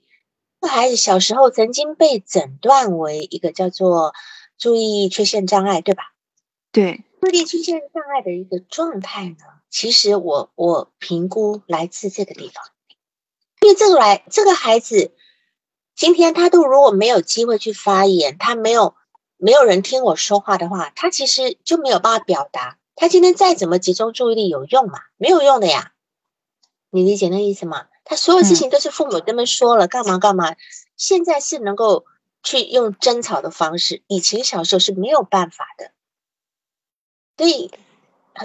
[0.61, 4.13] 这孩子小时候曾经被诊断为一个叫做
[4.59, 6.13] 注意力缺陷障碍，对吧？
[6.73, 9.37] 对，注意力缺陷障碍的一个状态呢，
[9.71, 12.65] 其实我我评估来自这个地方，
[13.63, 15.15] 因为这个来这个孩子
[15.95, 18.95] 今天他都如果没有机会去发言，他没有
[19.37, 22.79] 没有人听我说话的话，他其实就没有办法表达。
[22.95, 24.99] 他今天再怎么集中注意力有用吗？
[25.17, 25.93] 没有用的呀。
[26.91, 27.87] 你理解那意思吗？
[28.05, 30.57] 他所有事情都是父母这么说了，干嘛干嘛。
[30.97, 32.07] 现在是能够
[32.43, 35.93] 去用争吵的方式，以前小时候是没有办法的。
[37.37, 37.71] 所以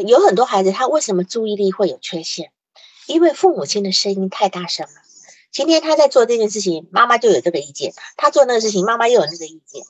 [0.05, 2.51] 有很多孩子，他为什么注意力会有缺陷？
[3.07, 4.93] 因为父母亲的声音太大声了。
[5.51, 9.83] 今天他在做这件事情，妈妈就有这个意见；他做那个事情，妈妈又有那个意见，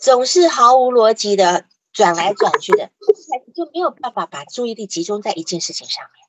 [0.00, 6.24] 总是毫无逻辑的转来转去的，孩子就没有办法把注意力集中在一件事情上面。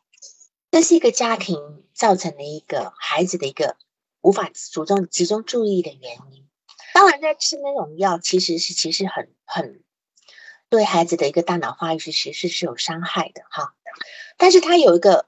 [0.71, 3.77] 这是一个家庭造成的一个孩子的一个
[4.21, 6.38] 无法主动集中注意的原因。
[6.99, 9.81] 当然，在吃那种药，其实是其实很很
[10.67, 13.73] 对孩子的一个大脑发育是其实是有伤害的哈。
[14.35, 15.25] 但是他有一个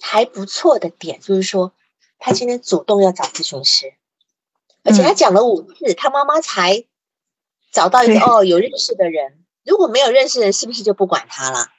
[0.00, 1.74] 还不错的点，就是说
[2.20, 3.94] 他今天主动要找咨询师，
[4.84, 6.84] 而且他讲了五次，他妈妈才
[7.72, 9.44] 找到一个哦有认识的人。
[9.64, 11.72] 如果没有认识的人，是不是就不管他了？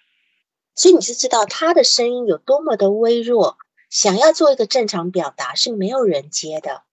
[0.76, 3.57] 所以你是知道他的声音有多么的微弱，
[3.89, 6.84] 想要做一个正常表达是没有人接的，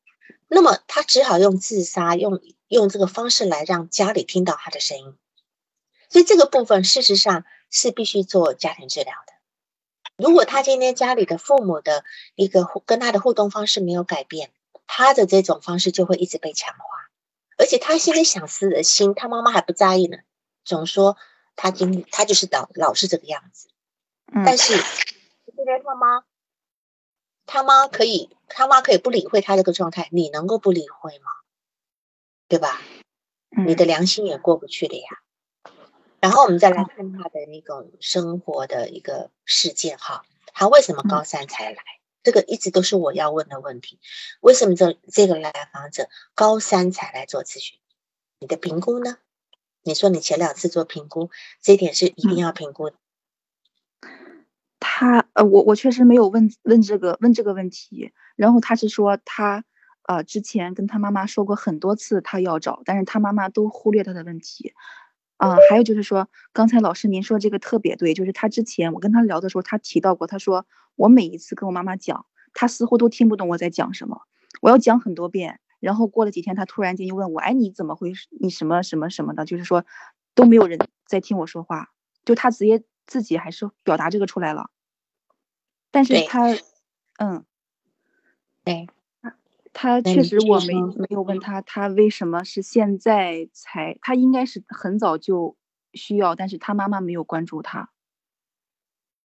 [0.55, 2.38] 那么他只好用自杀，用
[2.68, 5.16] 用这个方式来让家里听到他的声音。
[6.11, 9.32] 所以这个部分事实上是必须做家庭治疗的。
[10.22, 14.53] 如果他今天家里的父母的一个跟他的互动方式没有改变，
[14.86, 16.84] 他的这种方式就会一直被强化。
[17.57, 20.18] 而且他现在想死的心，他妈妈还不在意呢，
[20.66, 21.16] 总说
[21.57, 23.68] 他今他就是老老是这个样子。
[24.34, 26.24] 嗯但是今天他妈，
[27.53, 31.30] 他妈可以，他妈可以不理会他这个状态，你能够不理会吗？
[32.48, 32.80] 对吧？
[33.50, 35.07] 你嗯的良心也过不去的呀。
[36.18, 40.24] 然后我们再来看他的那种生活的一个事件哈，
[40.55, 41.82] 他为什么高三才来？
[42.22, 44.00] 这个一直都是我要问的问题。
[44.40, 47.78] 为什么这这个来访者高三才来做咨询？
[48.38, 49.18] 你的评估呢？
[49.82, 51.28] 你说你前两次做评估，
[51.61, 52.96] 这一点是一定要评估的。
[54.85, 59.64] 他呃，我我确实没有问问这个问这个问题，然后他是说他
[60.09, 64.72] 呃之前跟他妈妈说过很多次他要找，但是他妈妈都忽略他的问题。
[65.37, 74.20] 啊、还有就是说，刚才老师您说这个特别对，就是他之前我跟他聊的时候，他提到过，他说我每一次跟我妈妈讲，他似乎都听不懂我在讲什么，
[74.61, 78.28] 我要讲很多遍，然后过了几天，他突然间又问我，哎，你怎么回事？
[78.41, 79.85] 你什么什么什么的，就是说
[80.37, 81.89] 都没有人在听我说话，
[82.24, 84.70] 就他直接自己还是表达这个出来了，
[85.90, 86.57] 但是他，
[87.18, 87.44] 嗯，
[88.64, 88.88] 对，
[89.72, 93.98] 他确实我没没有问他，他为什么是现在才？
[94.00, 95.57] 他应该是很早就
[95.92, 97.90] 需要，但是他妈妈没有关注他。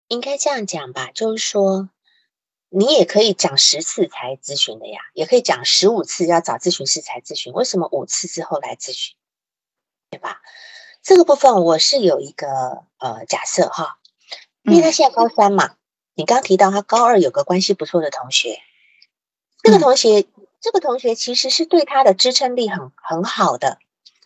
[0.09, 1.91] 应该这样讲吧，就是说，
[2.71, 9.17] 你也可以讲十次才咨询的呀，也可以讲十五次要找咨询师才咨询，为什么五次之后来咨询？
[10.11, 10.41] 对吧？
[11.03, 13.99] 这个部分我是有一个呃假设哈，
[14.63, 15.77] 因为他嗯现在高三嘛，
[16.15, 18.59] 你刚提到他高二有个关系不错的同学，
[19.63, 20.27] 这个嗯同学，
[20.61, 23.79] 这个同学其实是对他的支撑力很很好的。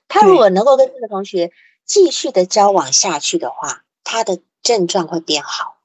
[0.09, 1.53] 他如果能够跟这个同学
[1.85, 5.77] 继续的交往下去的话，他的症状会变好，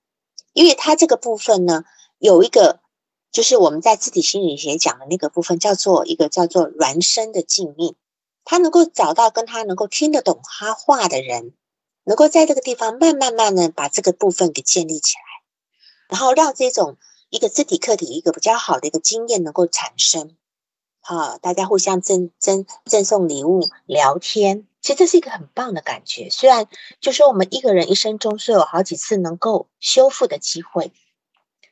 [0.54, 1.86] 因为他这个部分呢，
[2.18, 2.80] 有一个
[3.32, 7.96] 就是我们在自体心理学讲的那个部分，叫做一个叫做孪生的静谧。
[8.50, 11.54] 他能够找到跟他能够听得懂他话的人，
[12.06, 16.96] 能够在这个地方慢慢慢的把这个部分给建立起来，然后让这种
[17.30, 20.38] 一个肢体客体一个比较好的一个经验能够产生。
[21.02, 26.30] 好，大家互相赠赠赠送礼物、聊天，其实这是一个很棒的感觉。
[26.30, 26.70] 虽然
[27.02, 30.94] 就说我们一个人一生中是有好几次能够修复的机会，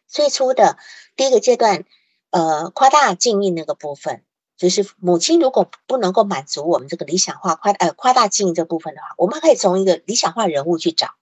[0.10, 0.78] 最初的
[1.16, 1.86] 第一个阶段，
[2.32, 4.26] 呃，夸大静音那个部分，
[4.58, 11.16] 就是母亲如果不能够满足我们这个理想化夸呃夸大经营这部分的话，我们可以从一个理想化人物去找。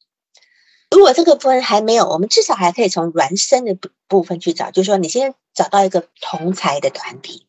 [0.92, 7.48] 如果这个部分还没有，我们至少还可以从孪生的部部分去找，就是说你先找到一个同才的团体，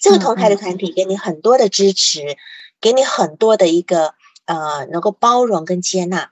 [0.00, 2.38] 这个嗯同台的嗯团体给你很多的支持，
[2.80, 4.14] 给你很多的一个
[4.46, 6.30] 呃能够包容跟接纳，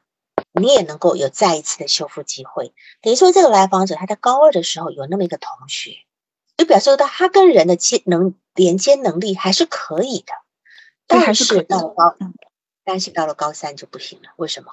[0.53, 2.73] 你也能够有再一次的修复机会。
[3.03, 5.91] 等于说，这个来访者他在高二的时候有那么一个同学，
[6.57, 10.33] 就表示到他跟人的接能连接能力还是可以的，
[11.07, 12.35] 但还是到了高嗯，
[12.83, 14.73] 但是到了高三就不行了，为什么？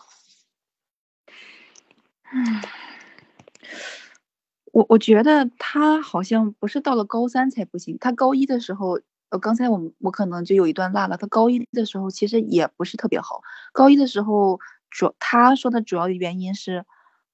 [2.34, 2.62] 嗯
[4.72, 11.16] 我我觉得他好像不是到了高三才不行，他高一的时候，呃，刚才我们我可能就有一段落了。
[11.16, 14.60] 他高一的时候其实也不是特别好，高一的时候
[14.90, 16.86] 主他说的主要的原因是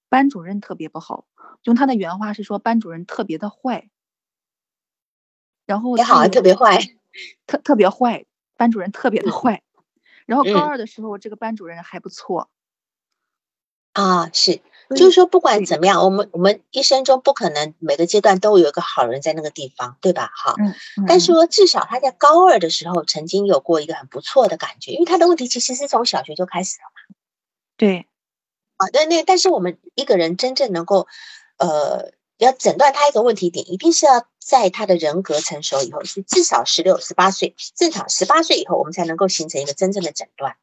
[0.09, 1.23] 班主任特别不好，
[1.63, 3.89] 用他的原话是说班主任特别的坏，
[5.69, 6.79] 然后也好，特别坏，
[7.45, 8.25] 特特别坏，
[8.57, 9.31] 班主任特别的嗯。
[9.31, 9.61] 坏。
[10.25, 10.55] 然后高嗯。
[10.63, 12.49] 二的时候，这个班主任还不错，
[13.93, 14.61] 啊，是，
[14.95, 20.31] 就是说，不管怎么样，我们我们一生中不可能每个阶段都有一个好人在那个地方，对吧？
[20.35, 27.15] 哈，嗯，嗯但是嗯说至少他在高二的时候曾经有过一个很不错的感觉，因为他的问题其实是从小学就开始了嘛。
[27.77, 28.07] 对，
[28.77, 31.07] 啊，对那但是我们一个人真正能够，
[31.57, 40.55] 呃，要诊断他一个问题点，一定是要在他的人格成熟以后，是至少十六、十八岁，正常十八岁以后，我们才能够形成一个真正的诊断。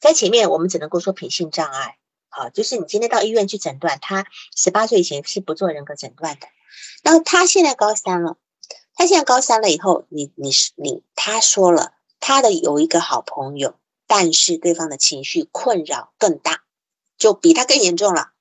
[0.00, 1.98] 在前面我们只能够说品性障碍，
[2.28, 6.48] 好，就是你今天到医院去诊断，他十八岁以前是不做人格诊断的。
[7.04, 8.36] 然后他现在高三了，
[8.96, 13.76] 他现在高三了以后，你你是你他说了，他的有一个好朋友，
[14.08, 16.64] 但是对方的情绪困扰更大，
[17.16, 18.32] 就比他更严重了，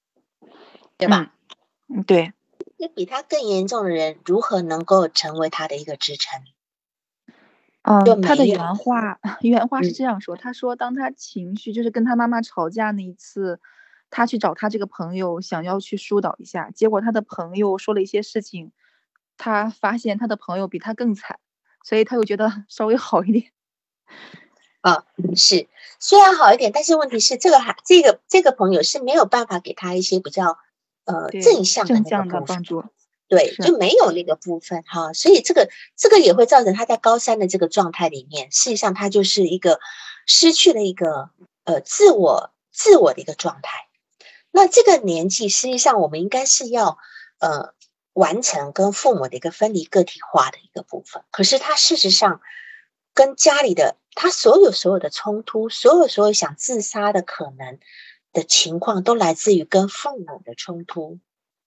[0.97, 1.31] 对吧？
[1.87, 2.33] 嗯，对。
[2.77, 6.41] 那比他更严重的人，如何能够成为他的一个支撑？
[8.05, 13.59] 就嗯，他的原话 原话是嗯这样说，他说当他情绪就是跟他妈妈吵架那一次，
[14.09, 18.71] 他去找他这个朋友想要去疏导一下，结果他的朋友说了一些事情，
[19.37, 21.39] 他发现他的朋友比他更惨，
[21.83, 23.51] 所以他又觉得 稍微好一点。
[24.81, 25.05] 啊
[25.35, 25.67] 是
[25.99, 30.57] 虽然好一点，但是问题是这个还这个这个朋友是没有办法给他一些比较
[31.05, 32.83] 呃正向的那个部分，帮助，
[33.27, 39.79] 对，就没有那个部分哈，所以这个这个也会造成他在高三的这个状态里面，事实上他就是一个
[40.25, 41.29] 失去了一个
[41.63, 43.87] 呃自我自我的一个状态。
[44.51, 46.99] 那这个年纪，实际上我们应该是要
[47.39, 47.73] 呃
[48.13, 51.23] 完成跟父母的一个分离个体化的一个部分。
[51.31, 52.39] 可是他事实上
[53.15, 57.79] 跟家里的他所有所有的冲突，所有所有想自杀的可能
[58.33, 61.19] 的情况，都来自于跟父母的冲突。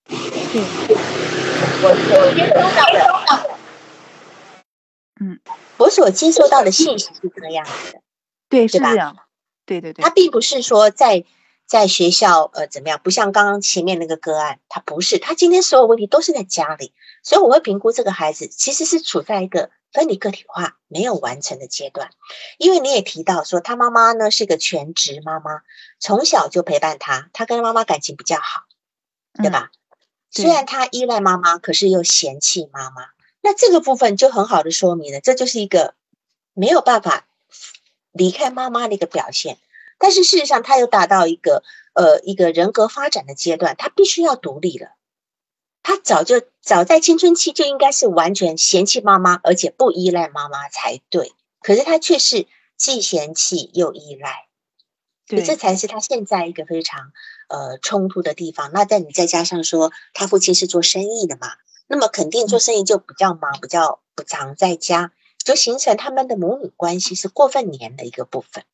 [0.09, 0.14] 嗯，
[1.83, 3.57] 我我接收到的，
[5.21, 5.41] 嗯，
[5.79, 8.01] 我所接收到的信息是这样子的。
[8.49, 8.91] 对，是吧？
[8.91, 9.17] 这样，
[9.64, 10.03] 对对对。
[10.03, 11.25] 他，并不是说在
[11.67, 16.93] 在学校呃怎么样，不像刚刚前面那个个案，他不是，他今天所有问题都是在家里，
[17.23, 22.11] 所以我会评估这个孩子其实是处在一个分离个体化没有完成的阶段，
[22.59, 25.62] 因为你也提到说他妈妈呢是个全职妈妈，
[25.99, 28.64] 从小就陪伴他，他跟妈妈感情比较好，
[29.32, 29.53] 对嗯？
[29.53, 29.70] 吧？
[30.34, 33.07] 对虽然他依赖妈妈，可是又嫌弃妈妈，
[33.40, 35.94] 那这个部分就很好的说明了，这就是一个
[36.53, 37.26] 没有办法
[38.12, 39.57] 离开妈妈的一个表现。
[39.99, 41.62] 但是事实上，他又达到一个
[41.94, 44.90] 呃一个人格发展的阶段，他必须要独立了。
[45.87, 51.32] 他早就早在青春期就应该是完全嫌弃妈妈，而且不依赖妈妈才对。
[51.61, 54.49] 可是他却是既嫌弃又依赖。
[55.28, 57.12] 对这，才是他现在一个非常
[57.49, 58.72] 呃冲突的地方。
[58.72, 61.53] 那在你再加上说，他父亲是做生意的嘛，
[61.87, 68.64] 那么肯定做生意就比较忙，比较不常在家，就形成他们的母女关系是过分黏的一个部分。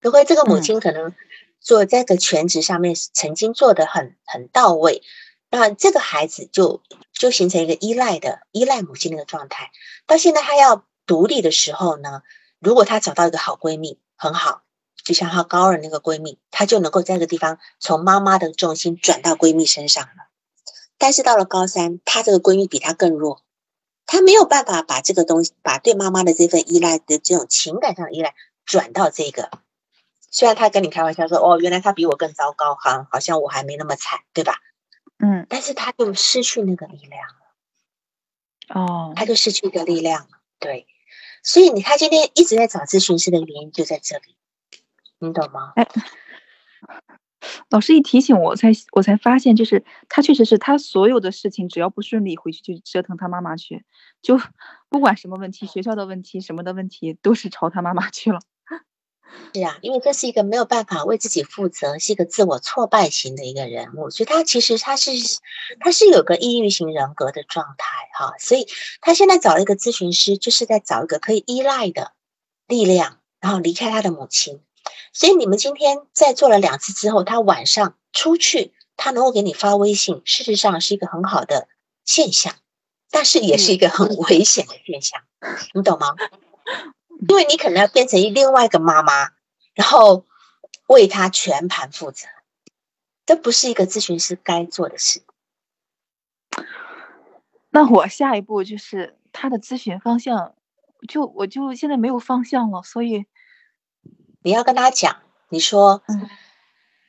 [0.00, 1.12] 如果这个母嗯亲可能
[1.60, 5.02] 做这个全职上面曾经做的很很到位，
[5.52, 6.82] 那这个孩子就
[7.12, 9.70] 就形成一个依赖的依赖母亲的一个状态。
[10.06, 12.22] 到现在他要独立的时候呢，
[12.58, 14.62] 如果他找到一个好闺蜜，很好。
[15.04, 20.28] 就像她高二那个闺蜜，她就能够在这个地方从妈妈的重心转到闺蜜身上了。
[20.96, 23.42] 但是到了高三，她这个闺蜜比她更弱，
[24.06, 29.50] 她没有办法把这个东西，把对妈妈的这份依赖的这种情感上的依赖转到这个。
[30.30, 34.60] 虽然她跟你开玩笑说，哦，原来她比我更糟糕，好，好像我还没那么惨，对吧？
[35.24, 37.28] 嗯，但是他就失去那个力量
[38.74, 40.86] 了，哦，他就失去一个力量了，对。
[41.44, 44.36] 所以你，看今天一直在找咨询师的原因就在这里，
[45.18, 45.72] 你懂吗？
[45.76, 45.86] 哎
[47.70, 53.84] 老师一提醒我，我才我才发现，就是他确实是他所有的事情，只要不顺利，回去就折腾他妈妈去，
[54.22, 54.40] 就
[54.88, 58.40] 不管什么问题，学校的问题，什么的问题，都是朝他妈妈去了。
[59.54, 65.10] 是啊，因为这是一个没有办法为自己负责，是一个自我挫败型的一个人物，所以他其实他是
[65.80, 68.66] 他是有个抑郁型人格的状态哈，所以
[69.00, 72.12] 他现在找了一个咨询师，就是在找一个可以依赖的
[72.66, 74.60] 力量，然后离开他的母亲。
[75.12, 81.68] 所以你们今天在做了两次之后，他晚上出去，他能够给你发微信，事实上是一个很好的
[82.04, 82.54] 现象，
[83.10, 85.20] 但是也是一个很危险的现象，
[85.74, 86.16] 你懂吗？
[87.28, 89.30] 因为你可能要变成另外一个妈妈，
[89.74, 90.24] 然后
[90.86, 92.26] 为他全盘负责，
[93.24, 95.22] 这不是一个咨询师该做的事。
[97.70, 100.54] 那我下一步就是他的咨询方向，
[101.08, 103.24] 就我就现在没有方向了，所以
[104.42, 106.28] 你要跟他讲，你说，嗯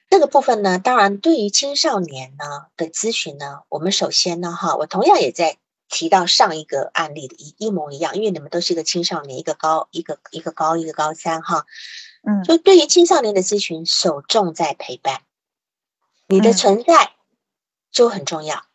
[0.10, 5.58] 这个部分呢，当然对于青少年呢的咨询呢，我们首先呢，哈，我同样也在
[5.94, 11.68] 提到上一个案例的一一模一样，因为你们都是一个青少年，一个高一个一个高一个高三哈，
[12.24, 12.44] 嗯。
[12.44, 15.22] 就对于青少年的咨询，首重在陪伴，
[16.28, 16.54] 你的嗯。
[16.54, 17.14] 存在
[17.92, 18.66] 就很重要，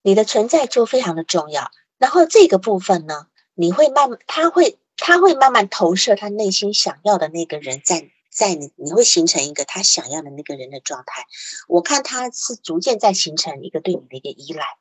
[0.00, 1.70] 你的存在就非常的重要。
[1.98, 8.10] 然后这个部分呢，你会慢，他会他会慢慢投射他内心想要的那个人在
[8.40, 11.26] 在你，你会形成一个他想要的那个人的状态。
[11.68, 14.78] 我看他是逐渐在形成一个对你的一个依赖，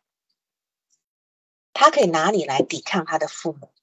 [1.74, 3.74] 他可以拿你来抵抗他的父母。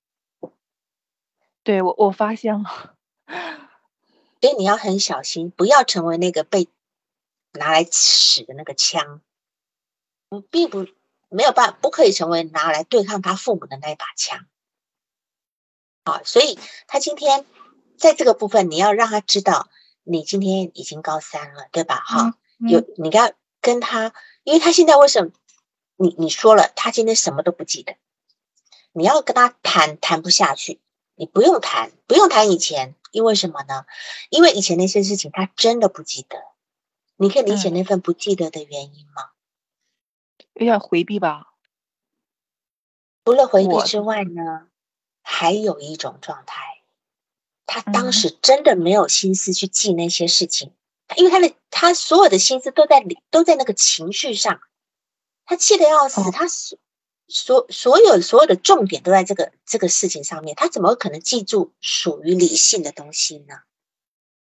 [1.62, 2.96] 对我我发现了，
[4.40, 6.68] 所以你要很小心，不要成为那个被
[7.52, 9.20] 拿来使的那个枪。
[10.30, 10.86] 嗯，并不
[11.28, 14.46] 没有办法，不可以成为拿来对抗他父母的那一把枪。
[16.06, 17.44] 好，所以他今天
[17.98, 19.68] 在这个部分，你要让他知道，
[20.02, 21.96] 你今天已经高三了，对吧？
[21.96, 24.12] 哈、嗯有你要跟他，
[24.44, 25.32] 因为他现在为什么？
[25.96, 27.96] 你你说了，他今天什么都不记得，
[28.92, 30.80] 你要跟他谈谈不下去，
[31.14, 33.86] 你不用谈，不用谈以前，因为什么呢？
[34.30, 36.36] 因为以前那些事情他真的不记得，
[37.16, 39.30] 你可以理解嗯那份不记得的原因吗？
[40.54, 41.52] 有点回避吧。
[43.24, 44.68] 除了回避之外呢，
[45.22, 46.75] 还有一种状态，
[47.66, 50.72] 他当嗯时真的没有心思去记那些事情，
[51.16, 54.60] 因为他的他所有的心思都在里都在那个情绪上，
[55.44, 56.30] 他气得要死，哦。
[56.32, 56.78] 他所
[57.28, 63.56] 所所有所有的重点都在这个这个事情上面，他怎么可能记住属于理性的东西呢？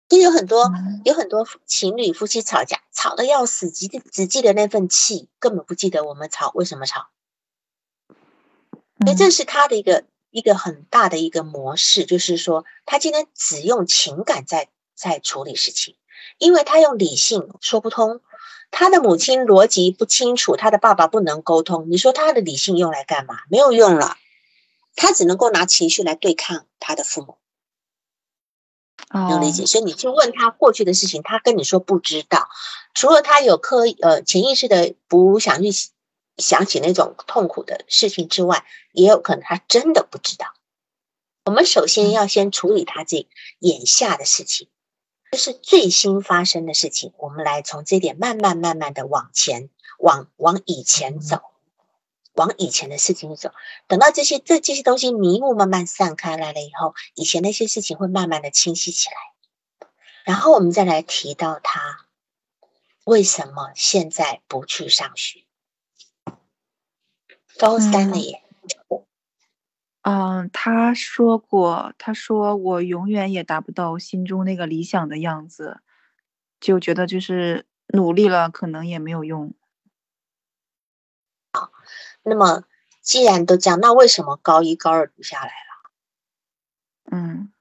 [0.09, 1.03] 就有很多嗯。
[1.05, 7.09] 有很多情侣夫妻吵架，吵得要死，只只记得那份气，根本不记得我们吵为什么吵。
[9.05, 9.31] 所以这嗯。
[9.31, 15.95] 是他的一个一个很大的一个模式，就是说他今天只用情感在在处理事情，
[16.39, 18.23] 因为他用理性说不通，
[18.71, 23.41] 他的母亲逻辑不清楚，他的爸爸不能沟通，你说他的理性用来干嘛？
[23.51, 24.17] 没有用了，
[24.97, 27.37] 他只能够拿情绪来对抗他的父母，
[29.13, 29.65] 能理解？
[29.65, 32.49] 哦所以你去问他过去的事情，他跟你说不知道，
[32.95, 35.69] 除了他有刻意呃潜意识的不想去
[36.37, 40.55] 想起那种痛苦的事情之外，也有可能他真的不知道。
[41.45, 43.27] 我们首先要先处理他这
[43.59, 44.69] 眼下的事情，
[45.33, 47.13] 就是最新发生的事情。
[47.19, 49.69] 我们来从这点慢慢慢慢的往前，
[49.99, 51.41] 往往以前走，
[52.35, 53.51] 往以前的事情走。
[53.89, 59.17] 等到这些这这些东西迷雾慢慢散开来了以后，以前那些事情会慢慢的清晰起来。
[60.25, 62.07] 然后我们再来提到他
[63.05, 65.45] 为什么现在不去上学，
[67.63, 68.43] 高三了嗯耶。
[70.03, 75.81] 嗯，他说过，他说我永远也达不到心中那个理想的样子，
[76.59, 79.55] 就觉得就是努力了，可能也没有用。
[81.53, 81.71] 好
[82.25, 82.65] 那么
[83.01, 85.91] 既然都这样，那为什么高一高二读下来了，
[87.13, 87.53] 嗯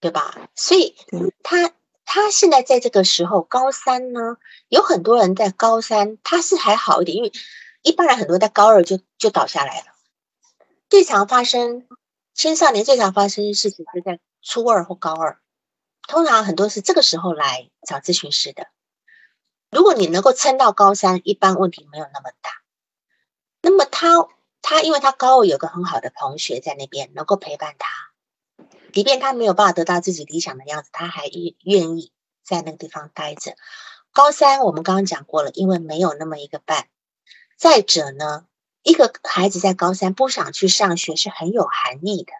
[0.00, 0.50] 对吧？
[0.54, 0.94] 所以
[1.42, 1.72] 他
[2.04, 4.36] 他现在在这个时候高三呢，
[4.68, 7.32] 有很多人在高三他是还好一点，因为
[7.84, 9.86] 一般人很多在高二就就倒下来了。
[10.88, 11.86] 最常发生
[12.32, 15.38] 青少年最常发生的事情是在初二或高二，
[16.08, 18.68] 通常很多是这个时候来找咨询师的。
[19.70, 22.62] 如果你能够撑到高三，一般问题没有那么大。
[23.60, 24.28] 那么他
[24.62, 27.88] 他因为他高二有个很好的同学在那边，能够陪伴他，
[28.94, 32.12] 即便他没有办法得到自己理想的样子，他还愿愿意
[32.42, 33.56] 在那个地方待着。
[34.12, 36.88] 高三我们刚刚讲过了，因为没有那么一个伴。
[37.64, 38.46] 再者呢，
[38.82, 42.30] 一个孩子在高三不想去上学是很有含义的，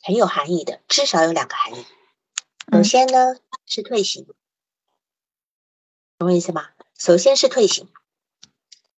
[0.00, 1.84] 很有含义的，至少有两个含义。
[2.70, 3.34] 首嗯先呢
[3.64, 4.24] 是退行，
[6.18, 6.68] 懂我意思吗？
[6.96, 7.88] 首先是退行，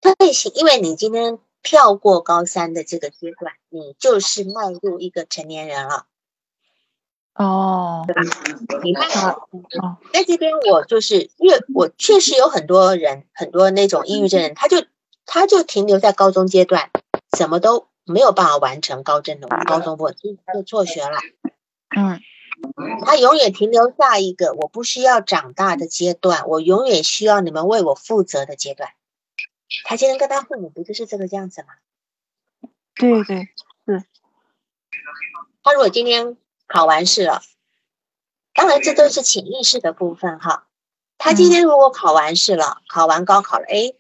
[0.03, 6.09] 退行，因为你今天跳过高三的这个阶段，你就是迈入一个成年人了，
[7.33, 8.21] 哦对吧？
[8.85, 9.09] 你看
[10.13, 14.85] 在这边，我就是因为我确实有很多人，很多那种抑郁症人，他就
[15.31, 16.91] 他就停留在高中阶段，
[17.31, 21.19] 怎么都没有办法完成高中的高中部，就就辍学了。
[21.95, 22.21] 嗯
[23.07, 28.91] 他永远停留下一个我不需要长大的阶段，我永远需要你们为我负责的阶段。
[29.85, 31.69] 他今天跟他父母不就是这个样子吗？
[32.97, 33.49] 对对
[35.63, 37.43] 他如果今天考完试了，
[38.55, 40.67] 当然这都是潜意识的部分哈。
[41.17, 43.98] 他今天如果考完试了，考完高考了，诶，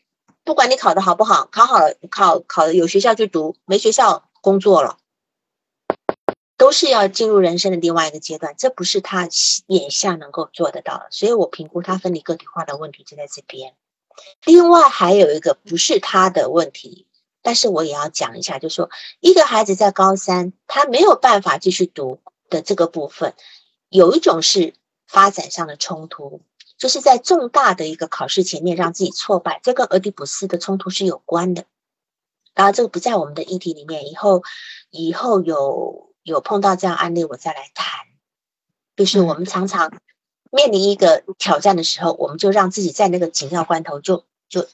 [0.49, 4.97] 不管你考的好不好，考好了考考的有学校去读，没学校工作了，
[6.57, 9.29] 都是要进入人生的另外一个阶段，这不是他
[9.67, 11.09] 眼下能够做得到的。
[11.11, 13.75] 所以我评估他分离个体化的问题就在这边。
[14.43, 17.07] 另外还有一个不是他的问题，
[17.43, 18.89] 但是我也要讲一下，就是说
[19.21, 23.35] 一个孩子在高三，他没有办法继续读的这个部分，
[23.91, 24.73] 有一种是
[25.07, 26.41] 发展上的冲突，
[26.79, 31.67] 就是在重大的一个考试前面让自己挫败，这跟俄狄浦斯的冲突是有关的。
[32.55, 34.43] 当然，这个不在我们的议题里面，以后
[34.91, 38.07] 以后有有碰到这样案例，我再来谈。
[38.97, 40.01] 就是我们常常
[40.51, 44.67] 面临一个挑战的时候，我们就让自己在那个紧要关头就就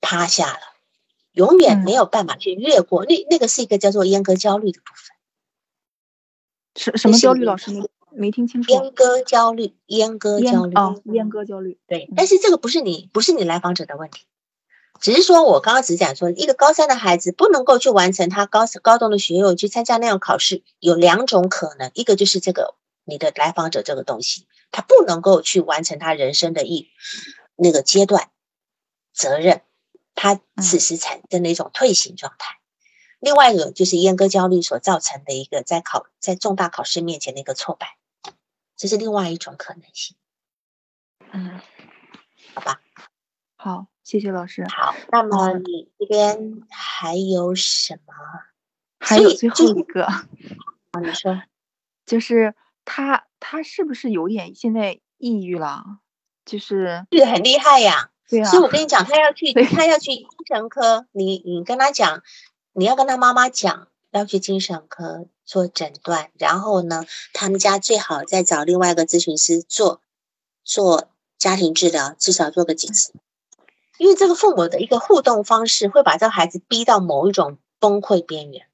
[0.00, 0.60] 趴下了，
[1.32, 3.04] 永远没有办法去越过。
[3.04, 5.16] 那那个是一个叫做阉割焦虑的部分。
[6.76, 7.44] 什什么焦虑？
[7.44, 7.70] 老师
[8.16, 8.72] 没没听清楚。
[8.72, 11.78] 阉割焦虑，阉割焦虑哦，阉割焦虑。
[11.86, 14.24] 对，但是这个不是你不是你来访者的问题，
[15.00, 26.88] 只是说我刚刚只讲说，一个高三的孩子不能够去完成他高高中的学业，去参加那样考试，有两种可能，一个就是这个你的来访者这个东西，他不能够去完成他人生的一
[27.56, 28.30] 那个阶段
[29.12, 29.62] 责任，
[30.14, 32.56] 他此时产生的一种退行状态。
[33.20, 37.96] 另外一个就是阉割焦虑所造成的一个在考在重大考试面前的一个挫败，
[38.76, 40.16] 这是另外一种可能性。
[41.32, 41.60] 嗯，
[42.54, 42.80] 好吧。
[43.56, 44.66] 好，谢谢老师。
[44.68, 48.14] 好，那么嗯你这边还有什么？
[48.98, 50.26] 还有最后一个， 啊，
[51.02, 51.42] 你说
[52.06, 52.54] 就是
[52.84, 56.00] 他他是不是有点现在抑郁了？
[56.44, 58.10] 就是抑郁很厉害呀。
[58.28, 61.06] 对啊所以，我跟你讲，他要去，他要去精神科。
[61.12, 62.22] 你你跟他讲，
[62.72, 66.30] 你要跟他妈妈讲，要去精神科做诊断。
[66.38, 70.00] 然后呢，他们家最好再找另外一个咨询师做
[70.62, 73.12] 做家庭治疗，至少做个几次。
[73.98, 78.66] 因为这个父母的一个互动方式，会把这个孩子逼到某一种崩溃边缘。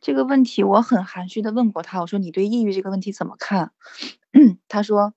[0.00, 3.72] 这个问题，我很含蓄的问过他，我说你对抑郁这个问题怎么看？
[4.68, 5.14] 他说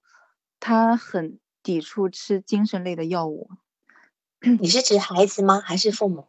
[0.59, 3.49] 他很抵触吃精神类的药物。
[4.59, 5.59] 你是指孩子吗？
[5.59, 6.28] 还是父母？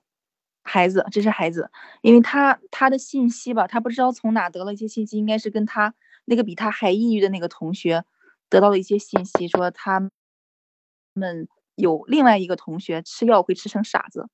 [0.72, 1.68] 孩子，这是孩子，
[2.00, 5.92] 因为他他的信息吧，他不知道从哪得了一些信息，应该是跟他
[6.26, 8.04] 那个比他还抑郁的那个同学
[8.48, 10.10] 得到了一些信息，说他
[11.12, 14.28] 们有另外一个同学吃药会吃成傻子。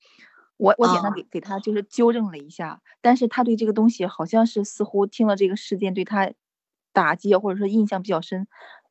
[0.59, 6.33] 我我简单哦给给他就是纠正了一下，但是他对这个东西好像是似乎听了这个事件对他
[6.93, 8.47] 打击啊或者说印象比较深，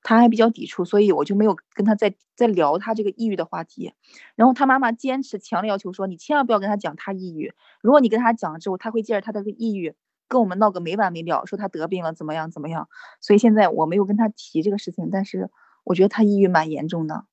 [0.07, 3.91] 他还比较抵触，所以我就没有跟他再再聊他这个抑郁的话题。
[4.35, 9.95] 然后他妈妈坚持强烈要求说，你千万不要跟他讲他抑郁，如果你跟他讲了之后，他会借着他的这个抑郁
[10.27, 12.87] 跟我们闹个没完没了，说他得病了怎么样怎么样。
[13.19, 15.49] 所以现在我没有跟他提这个事情，但是
[15.83, 17.25] 我觉得他抑郁蛮严重的。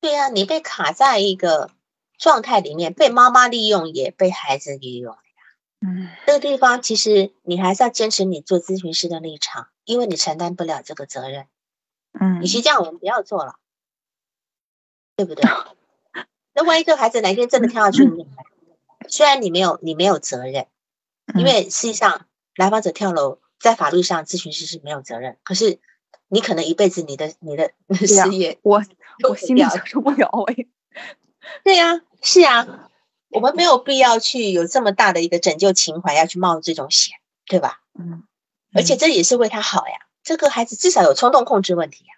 [0.00, 1.68] 对呀、你被卡在一个
[2.16, 5.14] 状态里面，被妈妈利用，也被孩子利用。
[5.84, 11.46] 嗯这个地方其实你还是要坚持你做咨询师的立场，因为你承担不了这个责任。
[12.22, 13.56] 嗯与其这样，我们不要做了，
[15.16, 15.42] 对不对？
[16.54, 18.44] 那万一这个孩子哪天真的跳下去，你怎么办
[19.08, 20.68] 虽然你没有你没有责任，
[21.34, 25.80] 因嗯为实际上来访者跳楼在法律上咨询师是没有责任，可是
[26.28, 27.72] 你可能一辈子你的你的
[28.06, 28.82] 事业我
[29.28, 30.66] 我心里承受不了哎。
[31.64, 32.88] 对呀、是啊，
[33.30, 37.16] 我们没有必要去有这么大的一个拯救情怀，要去冒这种险，
[37.46, 37.80] 对吧？
[37.98, 38.22] 嗯，
[38.72, 39.94] 而且这也是为他好呀。
[40.22, 42.14] 这个孩子至少有冲动控制问题呀。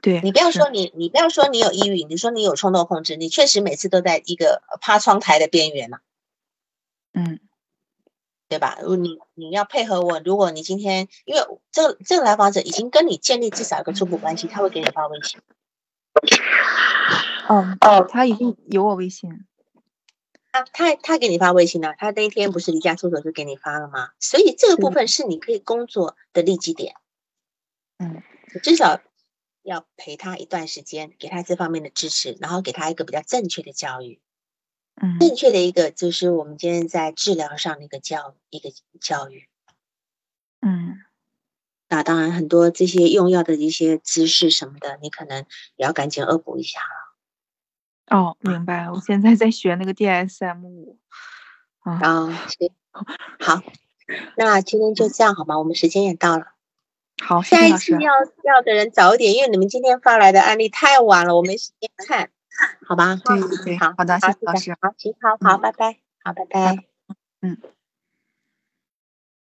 [0.00, 5.98] 对你不要是说你，你不要说你有抑郁，你说你有冲动控制，你确实每次都在一个呃趴窗台的边缘嘛，
[7.12, 7.40] 嗯
[8.48, 8.78] 对吧？
[8.80, 15.40] 如果你你要配合我，如果你今天因为这个这个来访者已经跟你建立至少一个初步关系，他会给你发微信。
[17.48, 19.44] 哦哦，他已经有我微信。
[20.62, 24.10] 他他他给你发微信了，他那一天不是离家出走就给你发了吗？
[24.20, 26.94] 所以这个部分是你可以工作的利基点。
[27.98, 28.22] 嗯
[28.54, 29.00] 你至少
[29.62, 34.20] 要陪他一段时间，给他这方面的支持，然后给他一个比较正确的教育，
[34.94, 39.48] 嗯正确的一个就是我们今天在治疗上的一个教一个教育。
[40.60, 41.00] 嗯
[41.88, 45.46] 那当然，很多这些用药的一些知识什么的，你可能
[45.76, 47.05] 也要赶紧恶补一下了。
[48.10, 48.92] 哦，明白了。
[48.92, 50.98] 我现在在学那个 DSM 五。
[51.80, 52.72] 啊，啊，是
[53.38, 53.62] 好，
[54.36, 55.58] 那今天就这样好吗？
[55.58, 56.46] 我们时间也到了。
[57.22, 57.64] 好，下。
[57.66, 58.12] 一次要
[58.44, 62.30] 要的人早一点，因为你们今天发来的案例太晚了，我没时间看，
[62.86, 63.16] 好吧？
[63.24, 66.84] 对对对好，好的谢谢老师好，行，好好，拜拜，好，拜拜。
[67.42, 67.56] 嗯。